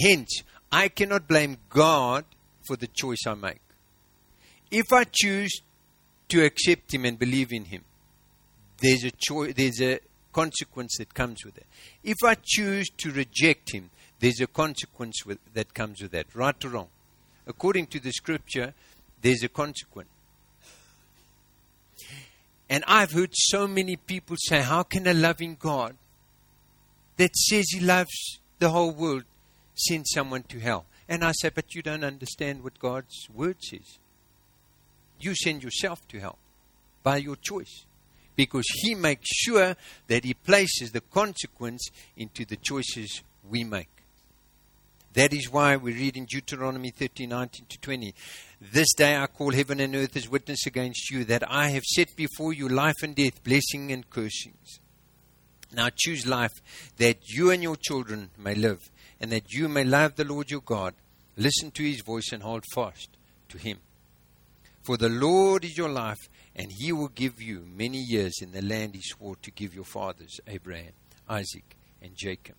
Hence, 0.00 0.42
I 0.72 0.88
cannot 0.88 1.28
blame 1.28 1.58
God 1.68 2.24
for 2.66 2.76
the 2.76 2.86
choice 2.86 3.26
I 3.26 3.34
make. 3.34 3.60
If 4.70 4.92
I 4.92 5.04
choose 5.04 5.60
to 6.28 6.44
accept 6.44 6.92
Him 6.92 7.04
and 7.04 7.18
believe 7.18 7.52
in 7.52 7.64
Him, 7.66 7.82
there's 8.78 9.04
a 9.04 9.10
choice, 9.10 9.54
there's 9.54 9.80
a 9.80 10.00
consequence 10.32 10.96
that 10.98 11.14
comes 11.14 11.44
with 11.44 11.56
it. 11.56 11.66
If 12.04 12.16
I 12.24 12.36
choose 12.42 12.88
to 12.98 13.10
reject 13.10 13.72
Him, 13.72 13.90
there's 14.20 14.40
a 14.40 14.46
consequence 14.46 15.24
with, 15.24 15.38
that 15.54 15.74
comes 15.74 16.02
with 16.02 16.12
that, 16.12 16.26
right 16.34 16.64
or 16.64 16.68
wrong. 16.68 16.88
According 17.46 17.86
to 17.88 18.00
the 18.00 18.12
Scripture, 18.12 18.74
there's 19.22 19.42
a 19.42 19.48
consequence. 19.48 20.08
And 22.68 22.82
I've 22.86 23.12
heard 23.12 23.30
so 23.32 23.68
many 23.68 23.96
people 23.96 24.36
say, 24.38 24.60
How 24.60 24.82
can 24.82 25.06
a 25.06 25.14
loving 25.14 25.56
God 25.58 25.96
that 27.16 27.36
says 27.36 27.66
He 27.70 27.80
loves 27.80 28.40
the 28.58 28.70
whole 28.70 28.90
world 28.90 29.24
send 29.74 30.06
someone 30.08 30.42
to 30.44 30.58
hell? 30.58 30.86
And 31.08 31.24
I 31.24 31.32
say, 31.32 31.50
But 31.54 31.74
you 31.74 31.82
don't 31.82 32.04
understand 32.04 32.64
what 32.64 32.78
God's 32.78 33.28
word 33.32 33.56
says. 33.60 33.98
You 35.20 35.34
send 35.34 35.62
yourself 35.62 36.06
to 36.08 36.20
hell 36.20 36.38
by 37.02 37.18
your 37.18 37.36
choice. 37.36 37.84
Because 38.34 38.66
He 38.82 38.94
makes 38.94 39.28
sure 39.28 39.76
that 40.08 40.24
He 40.24 40.34
places 40.34 40.92
the 40.92 41.00
consequence 41.00 41.88
into 42.16 42.44
the 42.44 42.56
choices 42.56 43.22
we 43.48 43.64
make. 43.64 43.88
That 45.14 45.32
is 45.32 45.50
why 45.50 45.76
we 45.76 45.94
read 45.94 46.18
in 46.18 46.26
Deuteronomy 46.26 46.90
30, 46.90 47.26
19 47.26 47.64
to 47.70 47.80
20. 47.80 48.14
This 48.60 48.92
day 48.92 49.16
I 49.16 49.26
call 49.26 49.50
heaven 49.50 49.80
and 49.80 49.96
earth 49.96 50.14
as 50.14 50.28
witness 50.28 50.66
against 50.66 51.10
you 51.10 51.24
that 51.24 51.50
I 51.50 51.68
have 51.70 51.84
set 51.84 52.14
before 52.16 52.52
you 52.52 52.68
life 52.68 52.96
and 53.02 53.14
death, 53.14 53.42
blessing 53.42 53.92
and 53.92 54.08
cursings. 54.10 54.80
Now 55.72 55.88
choose 55.94 56.26
life 56.26 56.52
that 56.98 57.18
you 57.28 57.50
and 57.50 57.62
your 57.62 57.76
children 57.76 58.28
may 58.36 58.54
live, 58.54 58.90
and 59.18 59.32
that 59.32 59.54
you 59.54 59.70
may 59.70 59.84
love 59.84 60.16
the 60.16 60.24
Lord 60.24 60.50
your 60.50 60.60
God, 60.60 60.92
listen 61.36 61.70
to 61.70 61.82
his 61.82 62.02
voice, 62.02 62.30
and 62.30 62.42
hold 62.42 62.64
fast 62.74 63.08
to 63.48 63.56
him. 63.56 63.78
For 64.86 64.96
the 64.96 65.08
Lord 65.08 65.64
is 65.64 65.76
your 65.76 65.88
life, 65.88 66.28
and 66.54 66.70
he 66.70 66.92
will 66.92 67.08
give 67.08 67.42
you 67.42 67.66
many 67.76 67.98
years 67.98 68.34
in 68.40 68.52
the 68.52 68.62
land 68.62 68.94
he 68.94 69.02
swore 69.02 69.34
to 69.42 69.50
give 69.50 69.74
your 69.74 69.84
fathers, 69.84 70.38
Abraham, 70.46 70.92
Isaac, 71.28 71.76
and 72.00 72.12
Jacob. 72.16 72.54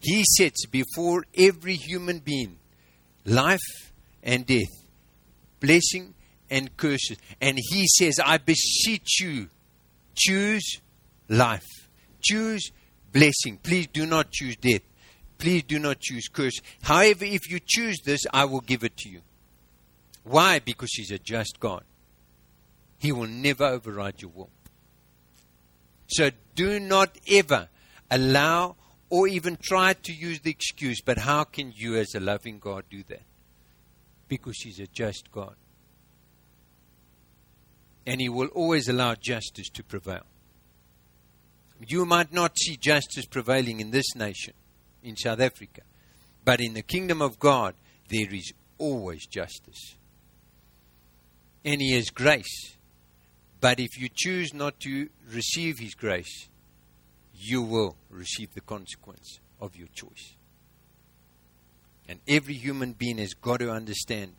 He 0.00 0.24
sets 0.36 0.66
before 0.66 1.24
every 1.38 1.76
human 1.76 2.18
being 2.18 2.58
life 3.24 3.92
and 4.24 4.44
death, 4.44 4.74
blessing 5.60 6.14
and 6.50 6.76
curses. 6.76 7.18
And 7.40 7.60
he 7.60 7.86
says, 7.86 8.18
I 8.18 8.38
beseech 8.38 9.20
you, 9.20 9.50
choose 10.16 10.80
life, 11.28 11.88
choose 12.22 12.72
blessing. 13.12 13.58
Please 13.62 13.86
do 13.86 14.04
not 14.04 14.32
choose 14.32 14.56
death. 14.56 14.82
Please 15.38 15.62
do 15.62 15.78
not 15.78 16.00
choose 16.00 16.26
curse. 16.26 16.60
However, 16.82 17.24
if 17.24 17.48
you 17.48 17.60
choose 17.64 18.00
this, 18.04 18.22
I 18.32 18.46
will 18.46 18.62
give 18.62 18.82
it 18.82 18.96
to 18.96 19.08
you. 19.08 19.20
Why? 20.24 20.58
Because 20.58 20.90
He's 20.92 21.10
a 21.10 21.18
just 21.18 21.60
God. 21.60 21.84
He 22.98 23.12
will 23.12 23.28
never 23.28 23.64
override 23.64 24.20
your 24.20 24.30
will. 24.34 24.50
So 26.06 26.30
do 26.54 26.80
not 26.80 27.16
ever 27.30 27.68
allow 28.10 28.76
or 29.10 29.28
even 29.28 29.56
try 29.60 29.92
to 29.92 30.12
use 30.12 30.40
the 30.40 30.50
excuse, 30.50 31.00
but 31.00 31.18
how 31.18 31.44
can 31.44 31.72
you, 31.74 31.96
as 31.96 32.14
a 32.14 32.20
loving 32.20 32.58
God, 32.58 32.84
do 32.90 33.02
that? 33.08 33.22
because 34.28 34.56
He's 34.58 34.80
a 34.80 34.86
just 34.86 35.30
God. 35.30 35.54
And 38.06 38.20
He 38.20 38.28
will 38.28 38.48
always 38.48 38.88
allow 38.88 39.14
justice 39.14 39.68
to 39.70 39.82
prevail. 39.82 40.24
You 41.86 42.04
might 42.04 42.32
not 42.32 42.58
see 42.58 42.76
justice 42.76 43.26
prevailing 43.26 43.80
in 43.80 43.90
this 43.90 44.14
nation, 44.14 44.54
in 45.02 45.16
South 45.16 45.40
Africa, 45.40 45.82
but 46.44 46.60
in 46.60 46.74
the 46.74 46.82
kingdom 46.82 47.20
of 47.20 47.38
God, 47.38 47.74
there 48.08 48.32
is 48.32 48.52
always 48.78 49.26
justice. 49.26 49.96
And 51.64 51.80
He 51.80 51.92
has 51.94 52.10
grace. 52.10 52.76
But 53.60 53.80
if 53.80 53.98
you 53.98 54.08
choose 54.12 54.52
not 54.52 54.78
to 54.80 55.08
receive 55.32 55.78
His 55.78 55.94
grace, 55.94 56.48
you 57.34 57.62
will 57.62 57.96
receive 58.10 58.54
the 58.54 58.60
consequence 58.60 59.40
of 59.60 59.76
your 59.76 59.88
choice. 59.94 60.36
And 62.08 62.20
every 62.28 62.54
human 62.54 62.92
being 62.92 63.18
has 63.18 63.32
got 63.32 63.60
to 63.60 63.70
understand 63.70 64.34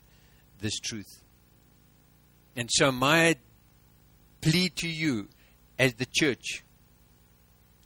this 0.59 0.79
truth. 0.79 1.23
And 2.55 2.69
so, 2.71 2.91
my 2.91 3.35
plea 4.41 4.69
to 4.69 4.87
you 4.87 5.27
as 5.77 5.95
the 5.95 6.07
church, 6.11 6.63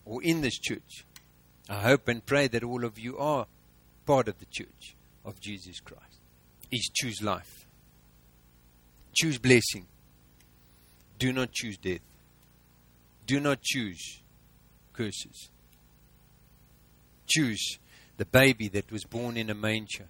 or 0.06 0.22
in 0.22 0.42
this 0.42 0.58
church, 0.60 1.06
I 1.70 1.76
hope 1.76 2.08
and 2.08 2.26
pray 2.26 2.48
that 2.48 2.64
all 2.64 2.84
of 2.84 3.00
you 3.00 3.18
are 3.18 3.48
part 4.06 4.28
of 4.28 4.40
the 4.40 4.46
church 4.52 4.96
of 5.24 5.40
Jesus 5.40 5.80
Christ, 5.80 6.20
is 6.72 6.90
choose 6.94 7.22
life. 7.22 7.59
Choose 9.14 9.38
blessing. 9.38 9.88
Do 11.18 11.34
not 11.34 11.52
choose 11.52 11.78
death. 11.78 12.00
Do 13.26 13.40
not 13.40 13.62
choose 13.62 14.22
curses. 14.94 15.50
Choose 17.28 17.80
the 18.18 18.26
baby 18.26 18.68
that 18.70 18.92
was 18.92 19.04
born 19.04 19.38
in 19.38 19.50
a 19.50 19.56
manger 19.56 20.08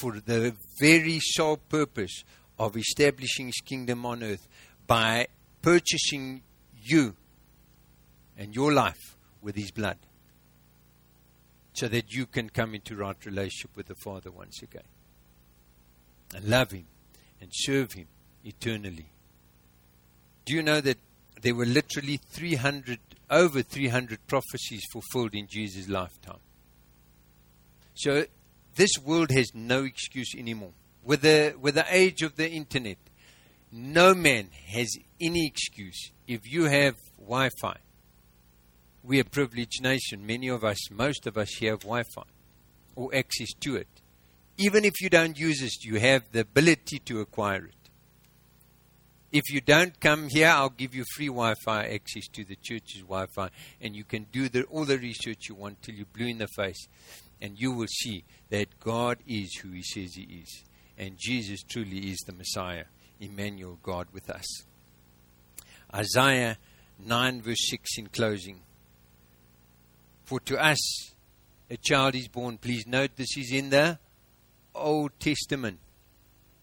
for 0.00 0.20
the 0.20 0.54
very 0.80 1.18
sole 1.20 1.56
purpose 1.56 2.24
of 2.58 2.76
establishing 2.76 3.46
his 3.46 3.60
kingdom 3.64 4.06
on 4.06 4.22
earth 4.22 4.46
by 4.86 5.26
purchasing 5.62 6.42
you 6.82 7.14
and 8.36 8.54
your 8.54 8.72
life 8.72 9.16
with 9.42 9.56
his 9.56 9.70
blood 9.70 9.98
so 11.72 11.86
that 11.88 12.12
you 12.12 12.26
can 12.26 12.50
come 12.50 12.74
into 12.74 12.96
right 12.96 13.24
relationship 13.24 13.76
with 13.76 13.86
the 13.86 13.94
Father 13.94 14.30
once 14.30 14.62
again 14.62 14.82
and 16.34 16.44
love 16.44 16.72
him 16.72 16.86
and 17.40 17.50
serve 17.52 17.92
him 17.92 18.06
eternally. 18.48 19.10
Do 20.44 20.54
you 20.54 20.62
know 20.62 20.80
that 20.80 20.98
there 21.42 21.54
were 21.54 21.66
literally 21.66 22.16
300 22.16 22.98
over 23.30 23.62
300 23.62 24.26
prophecies 24.26 24.82
fulfilled 24.92 25.34
in 25.34 25.46
Jesus' 25.46 25.88
lifetime? 25.88 26.40
So 27.94 28.24
this 28.76 28.92
world 29.04 29.30
has 29.30 29.54
no 29.54 29.84
excuse 29.84 30.34
anymore. 30.36 30.72
With 31.04 31.22
the, 31.22 31.54
with 31.60 31.74
the 31.74 31.86
age 31.90 32.22
of 32.22 32.36
the 32.36 32.50
internet, 32.50 32.98
no 33.70 34.14
man 34.14 34.48
has 34.68 34.96
any 35.20 35.46
excuse. 35.46 36.10
If 36.26 36.50
you 36.50 36.64
have 36.64 36.94
Wi 37.18 37.50
Fi, 37.60 37.76
we're 39.02 39.22
a 39.22 39.24
privileged 39.24 39.82
nation. 39.82 40.26
Many 40.26 40.48
of 40.48 40.64
us, 40.64 40.90
most 40.90 41.26
of 41.26 41.36
us 41.36 41.50
here 41.50 41.72
have 41.72 41.80
Wi 41.80 42.02
Fi 42.14 42.22
or 42.96 43.14
access 43.14 43.52
to 43.60 43.76
it. 43.76 43.88
Even 44.56 44.84
if 44.84 45.00
you 45.00 45.08
don't 45.08 45.38
use 45.38 45.62
it, 45.62 45.84
you 45.84 46.00
have 46.00 46.24
the 46.32 46.40
ability 46.40 46.98
to 46.98 47.20
acquire 47.20 47.66
it. 47.66 47.74
If 49.30 49.50
you 49.50 49.60
don't 49.60 49.98
come 50.00 50.28
here, 50.28 50.48
I'll 50.48 50.70
give 50.70 50.94
you 50.94 51.04
free 51.14 51.26
Wi 51.26 51.54
Fi 51.64 51.84
access 51.84 52.26
to 52.28 52.44
the 52.44 52.56
church's 52.56 53.02
Wi 53.02 53.26
Fi, 53.34 53.50
and 53.80 53.94
you 53.94 54.04
can 54.04 54.26
do 54.32 54.48
the, 54.48 54.64
all 54.64 54.84
the 54.84 54.98
research 54.98 55.48
you 55.48 55.54
want 55.54 55.82
till 55.82 55.94
you're 55.94 56.06
blue 56.06 56.28
in 56.28 56.38
the 56.38 56.48
face 56.56 56.88
and 57.40 57.58
you 57.58 57.72
will 57.72 57.86
see 57.86 58.24
that 58.50 58.80
God 58.80 59.18
is 59.26 59.54
who 59.56 59.70
He 59.70 59.82
says 59.82 60.14
He 60.14 60.42
is. 60.42 60.64
And 60.96 61.16
Jesus 61.18 61.62
truly 61.62 62.10
is 62.10 62.18
the 62.26 62.32
Messiah, 62.32 62.84
Emmanuel, 63.20 63.78
God 63.82 64.08
with 64.12 64.28
us. 64.30 64.62
Isaiah 65.94 66.58
9, 67.04 67.42
verse 67.42 67.68
6 67.70 67.90
in 67.98 68.06
closing. 68.08 68.60
For 70.24 70.40
to 70.40 70.62
us 70.62 71.14
a 71.70 71.76
child 71.76 72.14
is 72.14 72.28
born. 72.28 72.58
Please 72.58 72.86
note 72.86 73.12
this 73.16 73.36
is 73.36 73.52
in 73.52 73.70
the 73.70 73.98
Old 74.74 75.12
Testament, 75.20 75.78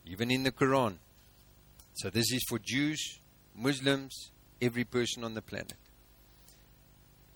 even 0.06 0.30
in 0.30 0.44
the 0.44 0.52
Quran. 0.52 0.98
So 1.96 2.10
this 2.10 2.32
is 2.32 2.44
for 2.48 2.60
Jews, 2.60 3.20
Muslims, 3.56 4.32
every 4.62 4.84
person 4.84 5.24
on 5.24 5.34
the 5.34 5.42
planet. 5.42 5.74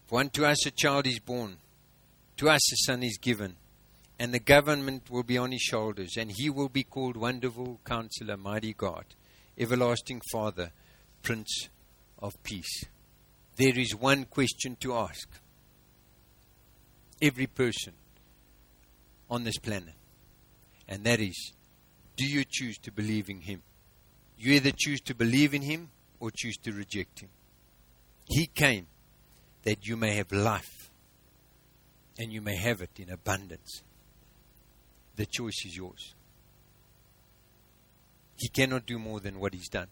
For 0.07 0.19
unto 0.19 0.43
us 0.43 0.65
a 0.65 0.71
child 0.71 1.07
is 1.07 1.19
born 1.19 1.57
to 2.39 2.49
us 2.49 2.71
a 2.71 2.77
son 2.85 3.03
is 3.03 3.17
given, 3.17 3.55
and 4.17 4.33
the 4.33 4.39
government 4.39 5.09
will 5.09 5.23
be 5.23 5.37
on 5.37 5.51
his 5.51 5.61
shoulders, 5.61 6.15
and 6.17 6.31
he 6.31 6.49
will 6.49 6.69
be 6.69 6.83
called 6.83 7.17
Wonderful 7.17 7.81
Counselor, 7.83 8.37
Mighty 8.37 8.73
God, 8.73 9.03
Everlasting 9.57 10.21
Father, 10.31 10.71
Prince 11.21 11.67
of 12.19 12.41
Peace. 12.43 12.85
There 13.57 13.77
is 13.77 13.93
one 13.93 14.23
question 14.23 14.77
to 14.79 14.93
ask 14.93 15.27
every 17.21 17.47
person 17.47 17.91
on 19.29 19.43
this 19.43 19.57
planet, 19.57 19.95
and 20.87 21.03
that 21.03 21.19
is 21.19 21.53
do 22.15 22.25
you 22.25 22.45
choose 22.45 22.77
to 22.79 22.91
believe 22.91 23.29
in 23.29 23.41
him? 23.41 23.63
You 24.39 24.53
either 24.53 24.71
choose 24.75 25.01
to 25.01 25.13
believe 25.13 25.53
in 25.53 25.61
him 25.61 25.89
or 26.19 26.31
choose 26.33 26.57
to 26.63 26.71
reject 26.71 27.19
him. 27.19 27.29
He 28.25 28.45
came 28.45 28.87
that 29.63 29.85
you 29.85 29.97
may 29.97 30.15
have 30.15 30.31
life 30.31 30.89
and 32.17 32.31
you 32.31 32.41
may 32.41 32.55
have 32.55 32.81
it 32.81 32.91
in 32.97 33.09
abundance. 33.09 33.83
The 35.17 35.25
choice 35.25 35.65
is 35.65 35.75
yours. 35.75 36.15
He 38.37 38.47
cannot 38.47 38.85
do 38.85 38.97
more 38.97 39.19
than 39.19 39.39
what 39.39 39.53
He's 39.53 39.67
done. 39.67 39.87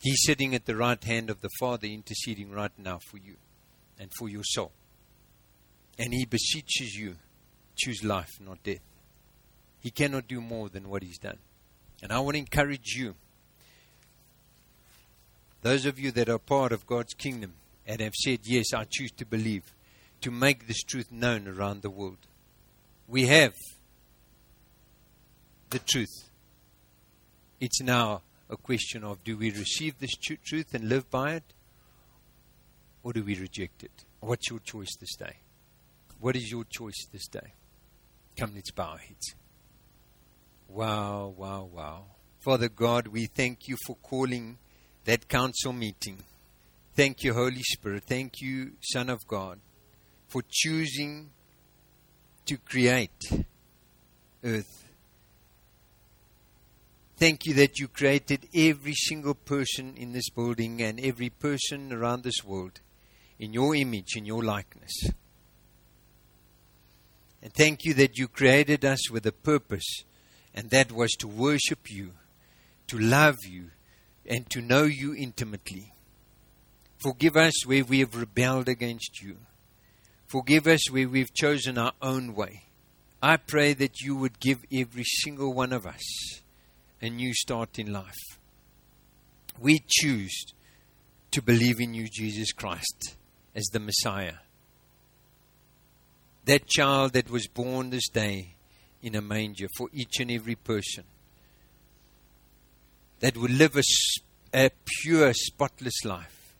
He's 0.00 0.22
sitting 0.24 0.54
at 0.54 0.66
the 0.66 0.76
right 0.76 1.02
hand 1.02 1.30
of 1.30 1.40
the 1.40 1.48
Father, 1.60 1.86
interceding 1.86 2.50
right 2.50 2.72
now 2.76 2.98
for 3.08 3.18
you 3.18 3.36
and 3.98 4.10
for 4.18 4.28
your 4.28 4.42
soul. 4.44 4.72
And 5.98 6.12
He 6.12 6.24
beseeches 6.24 6.94
you 6.94 7.16
choose 7.76 8.02
life, 8.02 8.30
not 8.40 8.62
death. 8.64 8.82
He 9.78 9.90
cannot 9.90 10.26
do 10.26 10.40
more 10.40 10.68
than 10.68 10.88
what 10.88 11.04
He's 11.04 11.18
done. 11.18 11.38
And 12.02 12.12
I 12.12 12.18
want 12.20 12.34
to 12.34 12.38
encourage 12.38 12.94
you, 12.94 13.14
those 15.62 15.86
of 15.86 15.98
you 15.98 16.10
that 16.12 16.28
are 16.28 16.38
part 16.38 16.72
of 16.72 16.86
God's 16.86 17.14
kingdom 17.14 17.54
and 17.86 18.00
have 18.00 18.14
said, 18.14 18.40
Yes, 18.44 18.66
I 18.74 18.84
choose 18.88 19.10
to 19.12 19.24
believe 19.24 19.74
to 20.20 20.30
make 20.30 20.66
this 20.66 20.82
truth 20.82 21.10
known 21.10 21.48
around 21.48 21.82
the 21.82 21.90
world. 21.90 22.18
We 23.08 23.26
have 23.26 23.54
the 25.70 25.78
truth. 25.78 26.30
It's 27.60 27.80
now 27.80 28.22
a 28.48 28.56
question 28.56 29.04
of 29.04 29.24
do 29.24 29.36
we 29.36 29.50
receive 29.50 29.98
this 29.98 30.14
truth 30.14 30.74
and 30.74 30.88
live 30.88 31.10
by 31.10 31.34
it, 31.34 31.54
or 33.02 33.12
do 33.12 33.22
we 33.22 33.34
reject 33.34 33.82
it? 33.82 34.04
What's 34.20 34.50
your 34.50 34.60
choice 34.60 34.94
this 34.98 35.14
day? 35.16 35.36
What 36.20 36.36
is 36.36 36.50
your 36.50 36.64
choice 36.64 37.06
this 37.12 37.28
day? 37.28 37.52
Come, 38.38 38.52
let's 38.54 38.70
bow 38.70 38.90
our 38.90 38.98
heads. 38.98 39.34
Wow, 40.68 41.34
wow, 41.36 41.68
wow. 41.72 42.04
Father 42.40 42.68
God, 42.68 43.08
we 43.08 43.26
thank 43.26 43.68
you 43.68 43.76
for 43.86 43.96
calling 43.96 44.58
that 45.04 45.28
council 45.28 45.72
meeting. 45.72 46.18
Thank 46.94 47.22
you, 47.22 47.34
Holy 47.34 47.62
Spirit. 47.62 48.04
Thank 48.04 48.40
you, 48.40 48.72
Son 48.80 49.10
of 49.10 49.26
God 49.26 49.58
for 50.28 50.42
choosing 50.48 51.30
to 52.46 52.56
create 52.58 53.30
earth. 54.44 54.84
Thank 57.16 57.46
you 57.46 57.54
that 57.54 57.78
you 57.78 57.88
created 57.88 58.46
every 58.54 58.92
single 58.92 59.34
person 59.34 59.94
in 59.96 60.12
this 60.12 60.28
building 60.28 60.82
and 60.82 61.00
every 61.00 61.30
person 61.30 61.92
around 61.92 62.22
this 62.22 62.44
world 62.44 62.80
in 63.38 63.52
your 63.52 63.74
image, 63.74 64.16
in 64.16 64.26
your 64.26 64.42
likeness. 64.42 64.92
And 67.42 67.52
thank 67.54 67.84
you 67.84 67.94
that 67.94 68.18
you 68.18 68.28
created 68.28 68.84
us 68.84 69.10
with 69.10 69.24
a 69.26 69.32
purpose, 69.32 70.04
and 70.56 70.70
that 70.70 70.90
was 70.90 71.12
to 71.12 71.28
worship 71.28 71.90
you, 71.90 72.12
to 72.88 72.98
love 72.98 73.36
you, 73.46 73.70
and 74.24 74.48
to 74.50 74.62
know 74.62 74.84
you 74.84 75.14
intimately. 75.14 75.92
Forgive 76.98 77.36
us 77.36 77.66
where 77.66 77.84
we 77.84 78.00
have 78.00 78.16
rebelled 78.16 78.68
against 78.68 79.22
you. 79.22 79.36
Forgive 80.26 80.66
us 80.66 80.90
where 80.90 81.08
we've 81.08 81.32
chosen 81.34 81.78
our 81.78 81.92
own 82.00 82.34
way. 82.34 82.64
I 83.22 83.36
pray 83.36 83.74
that 83.74 84.00
you 84.00 84.16
would 84.16 84.40
give 84.40 84.64
every 84.72 85.04
single 85.04 85.52
one 85.52 85.72
of 85.72 85.86
us 85.86 86.40
a 87.00 87.10
new 87.10 87.34
start 87.34 87.78
in 87.78 87.92
life. 87.92 88.38
We 89.60 89.84
choose 89.86 90.46
to 91.30 91.42
believe 91.42 91.80
in 91.80 91.94
you, 91.94 92.08
Jesus 92.10 92.52
Christ, 92.52 93.16
as 93.54 93.64
the 93.66 93.78
Messiah. 93.78 94.36
That 96.46 96.66
child 96.66 97.12
that 97.12 97.30
was 97.30 97.46
born 97.46 97.90
this 97.90 98.08
day 98.08 98.55
in 99.02 99.14
a 99.14 99.20
manger 99.20 99.68
for 99.76 99.88
each 99.92 100.20
and 100.20 100.30
every 100.30 100.54
person 100.54 101.04
that 103.20 103.36
would 103.36 103.50
live 103.50 103.76
a, 103.76 103.82
a 104.54 104.70
pure, 104.84 105.32
spotless 105.32 106.04
life 106.04 106.54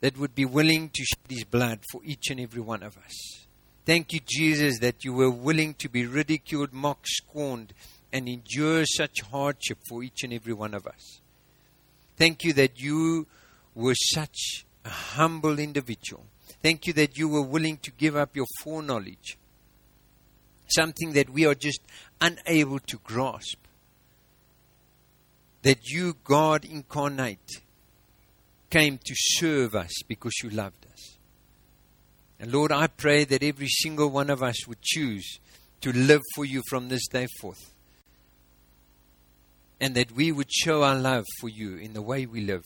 that 0.00 0.18
would 0.18 0.34
be 0.34 0.44
willing 0.44 0.88
to 0.90 1.04
shed 1.04 1.30
his 1.30 1.44
blood 1.44 1.78
for 1.90 2.00
each 2.04 2.30
and 2.30 2.40
every 2.40 2.60
one 2.60 2.82
of 2.82 2.96
us. 2.98 3.46
Thank 3.84 4.12
you, 4.12 4.20
Jesus, 4.26 4.78
that 4.80 5.04
you 5.04 5.12
were 5.12 5.30
willing 5.30 5.74
to 5.74 5.88
be 5.88 6.06
ridiculed, 6.06 6.72
mocked, 6.72 7.08
scorned, 7.08 7.72
and 8.12 8.28
endure 8.28 8.84
such 8.84 9.22
hardship 9.22 9.78
for 9.88 10.02
each 10.02 10.22
and 10.22 10.32
every 10.32 10.52
one 10.52 10.74
of 10.74 10.86
us. 10.86 11.20
Thank 12.16 12.44
you 12.44 12.52
that 12.54 12.80
you 12.80 13.26
were 13.74 13.94
such 13.94 14.64
a 14.84 14.88
humble 14.88 15.58
individual. 15.58 16.24
Thank 16.62 16.86
you 16.86 16.92
that 16.94 17.16
you 17.16 17.28
were 17.28 17.42
willing 17.42 17.78
to 17.78 17.90
give 17.90 18.16
up 18.16 18.36
your 18.36 18.46
foreknowledge, 18.62 19.38
something 20.74 21.12
that 21.12 21.30
we 21.30 21.46
are 21.46 21.54
just 21.54 21.80
unable 22.20 22.78
to 22.80 22.98
grasp. 23.04 23.58
That 25.62 25.88
you, 25.88 26.16
God 26.24 26.64
incarnate, 26.64 27.62
came 28.70 28.98
to 28.98 29.14
serve 29.14 29.74
us 29.74 29.92
because 30.08 30.32
you 30.42 30.50
loved 30.50 30.86
us. 30.92 31.18
And 32.40 32.52
Lord, 32.52 32.72
I 32.72 32.88
pray 32.88 33.24
that 33.24 33.42
every 33.42 33.68
single 33.68 34.10
one 34.10 34.28
of 34.28 34.42
us 34.42 34.66
would 34.66 34.82
choose 34.82 35.38
to 35.82 35.92
live 35.92 36.22
for 36.34 36.44
you 36.44 36.62
from 36.68 36.88
this 36.88 37.06
day 37.06 37.26
forth. 37.40 37.72
And 39.80 39.94
that 39.94 40.12
we 40.12 40.32
would 40.32 40.50
show 40.50 40.82
our 40.82 40.96
love 40.96 41.24
for 41.40 41.48
you 41.48 41.76
in 41.76 41.92
the 41.92 42.02
way 42.02 42.24
we 42.24 42.40
live, 42.40 42.64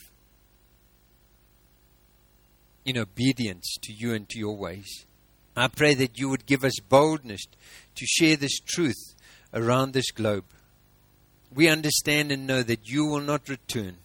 in 2.84 2.96
obedience 2.96 3.76
to 3.82 3.92
you 3.92 4.14
and 4.14 4.28
to 4.28 4.38
your 4.38 4.56
ways. 4.56 5.06
I 5.56 5.68
pray 5.68 5.94
that 5.94 6.18
you 6.18 6.28
would 6.28 6.46
give 6.46 6.64
us 6.64 6.78
boldness 6.80 7.42
to 7.94 8.06
share 8.06 8.36
this 8.36 8.58
truth 8.60 9.14
around 9.54 9.92
this 9.92 10.10
globe. 10.10 10.44
We 11.54 11.68
understand 11.68 12.30
and 12.30 12.46
know 12.46 12.62
that 12.62 12.88
you 12.88 13.06
will 13.06 13.20
not 13.20 13.48
return 13.48 13.96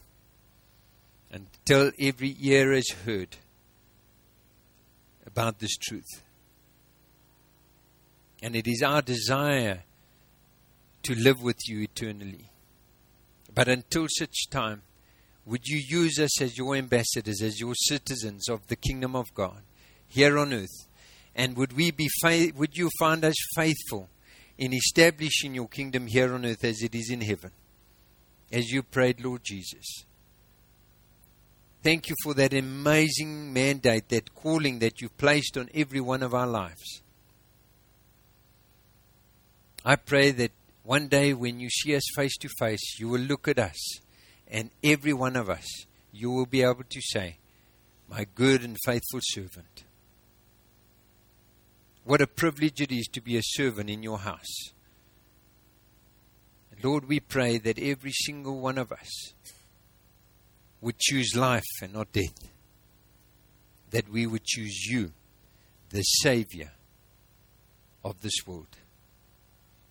until 1.32 1.92
every 2.00 2.36
ear 2.40 2.72
is 2.72 2.90
heard 3.06 3.36
about 5.26 5.60
this 5.60 5.76
truth. 5.76 6.24
And 8.42 8.56
it 8.56 8.68
is 8.68 8.82
our 8.82 9.02
desire 9.02 9.84
to 11.04 11.16
live 11.16 11.42
with 11.42 11.58
you 11.68 11.82
eternally. 11.82 12.50
But 13.54 13.68
until 13.68 14.08
such 14.10 14.50
time, 14.50 14.84
would 15.46 15.68
you 15.68 15.82
use 15.86 16.20
us 16.20 16.42
as 16.42 16.58
your 16.58 16.76
ambassadors, 16.76 17.42
as 17.42 17.60
your 17.60 17.74
citizens 17.76 18.48
of 18.48 18.68
the 18.68 18.76
kingdom 18.76 19.16
of 19.16 19.34
God 19.34 19.62
here 20.08 20.38
on 20.38 20.54
earth? 20.54 20.88
And 21.36 21.56
would 21.58 21.74
we 21.74 21.92
be 21.92 22.10
would 22.56 22.78
you 22.78 22.90
find 23.00 23.24
us 23.24 23.36
faithful 23.56 24.10
in 24.58 24.74
establishing 24.74 25.56
your 25.56 25.68
kingdom 25.68 26.08
here 26.08 26.34
on 26.34 26.46
earth 26.46 26.64
as 26.64 26.82
it 26.82 26.94
is 26.94 27.10
in 27.10 27.22
heaven? 27.22 27.52
As 28.52 28.70
you 28.70 28.84
prayed, 28.84 29.24
Lord 29.24 29.42
Jesus. 29.44 30.04
Thank 31.84 32.10
you 32.10 32.16
for 32.22 32.34
that 32.36 32.54
amazing 32.54 33.54
mandate, 33.54 34.10
that 34.10 34.36
calling 34.36 34.80
that 34.80 35.02
you've 35.02 35.18
placed 35.18 35.58
on 35.58 35.70
every 35.74 36.00
one 36.00 36.22
of 36.22 36.34
our 36.34 36.46
lives. 36.46 37.02
I 39.84 39.96
pray 39.96 40.30
that 40.32 40.52
one 40.84 41.08
day 41.08 41.34
when 41.34 41.60
you 41.60 41.70
see 41.70 41.96
us 41.96 42.04
face 42.16 42.38
to 42.38 42.50
face, 42.60 43.00
you 43.00 43.10
will 43.10 43.22
look 43.22 43.48
at 43.48 43.58
us, 43.58 44.00
and 44.48 44.70
every 44.84 45.14
one 45.14 45.36
of 45.36 45.50
us, 45.50 45.66
you 46.12 46.30
will 46.30 46.46
be 46.46 46.62
able 46.62 46.84
to 46.88 47.02
say, 47.02 47.38
My 48.08 48.28
good 48.36 48.64
and 48.64 48.78
faithful 48.86 49.22
servant. 49.24 49.84
What 52.04 52.22
a 52.22 52.28
privilege 52.28 52.82
it 52.82 52.92
is 52.92 53.08
to 53.14 53.22
be 53.22 53.38
a 53.38 53.44
servant 53.44 53.90
in 53.90 54.04
your 54.04 54.20
house. 54.20 54.74
Lord, 56.84 57.08
we 57.08 57.20
pray 57.20 57.60
that 57.60 57.78
every 57.78 58.12
single 58.12 58.60
one 58.60 58.78
of 58.78 58.92
us 58.92 59.34
would 60.82 60.98
choose 60.98 61.36
life 61.36 61.64
and 61.82 61.94
not 61.94 62.12
death. 62.12 62.50
That 63.92 64.10
we 64.10 64.26
would 64.26 64.44
choose 64.44 64.88
you, 64.88 65.12
the 65.90 66.02
Savior 66.02 66.72
of 68.04 68.22
this 68.22 68.48
world. 68.48 68.78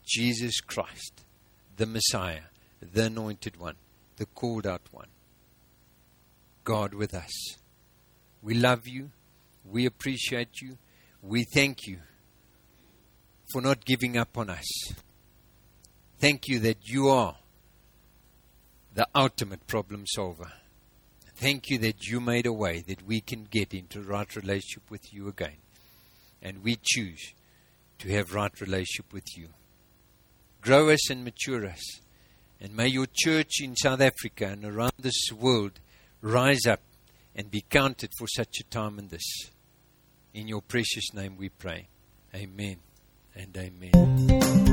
Jesus 0.05 0.61
Christ, 0.61 1.23
the 1.77 1.87
Messiah, 1.87 2.49
the 2.81 3.05
Anointed 3.05 3.57
One, 3.59 3.77
the 4.16 4.27
called 4.27 4.66
out 4.66 4.83
one. 4.90 5.07
God 6.64 6.94
with 6.94 7.14
us. 7.14 7.57
We 8.42 8.55
love 8.55 8.88
you. 8.88 9.11
We 9.64 9.87
appreciate 9.87 10.61
you. 10.61 10.79
We 11.22 11.44
thank 11.44 11.87
you 11.87 11.98
for 13.52 13.61
not 13.61 13.85
giving 13.85 14.16
up 14.16 14.38
on 14.38 14.50
us. 14.50 14.92
Thank 16.18 16.48
you 16.48 16.59
that 16.61 16.78
you 16.88 17.09
are 17.09 17.37
the 18.94 19.06
ultimate 19.14 19.66
problem 19.66 20.04
solver. 20.06 20.52
Thank 21.37 21.70
you 21.70 21.78
that 21.78 22.06
you 22.06 22.20
made 22.20 22.46
a 22.46 22.52
way 22.52 22.85
that 22.87 23.06
we 23.06 23.20
can 23.20 23.44
get 23.44 23.72
into 23.72 24.02
right 24.02 24.35
relationship 24.37 24.90
with 24.90 25.12
you 25.12 25.28
again. 25.28 25.56
And 26.42 26.62
we 26.62 26.78
choose 26.83 27.33
to 27.98 28.09
have 28.11 28.35
right 28.35 28.52
relationship 28.61 29.12
with 29.12 29.24
you. 29.37 29.48
Grow 30.61 30.90
us 30.90 31.11
and 31.11 31.24
mature 31.24 31.66
us. 31.66 32.00
And 32.61 32.76
may 32.76 32.88
your 32.88 33.06
church 33.11 33.61
in 33.62 33.74
South 33.76 34.00
Africa 34.00 34.48
and 34.48 34.64
around 34.64 34.92
this 34.98 35.33
world 35.33 35.80
rise 36.20 36.66
up 36.66 36.80
and 37.35 37.50
be 37.50 37.64
counted 37.70 38.11
for 38.18 38.26
such 38.26 38.59
a 38.61 38.64
time 38.64 38.98
as 38.98 39.06
this. 39.09 39.50
In 40.33 40.47
your 40.47 40.62
precious 40.62 41.12
name 41.12 41.37
we 41.37 41.49
pray. 41.49 41.88
Amen 42.35 42.77
and 43.35 43.57
amen. 43.57 44.69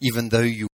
Even 0.00 0.28
though 0.28 0.40
you 0.40 0.68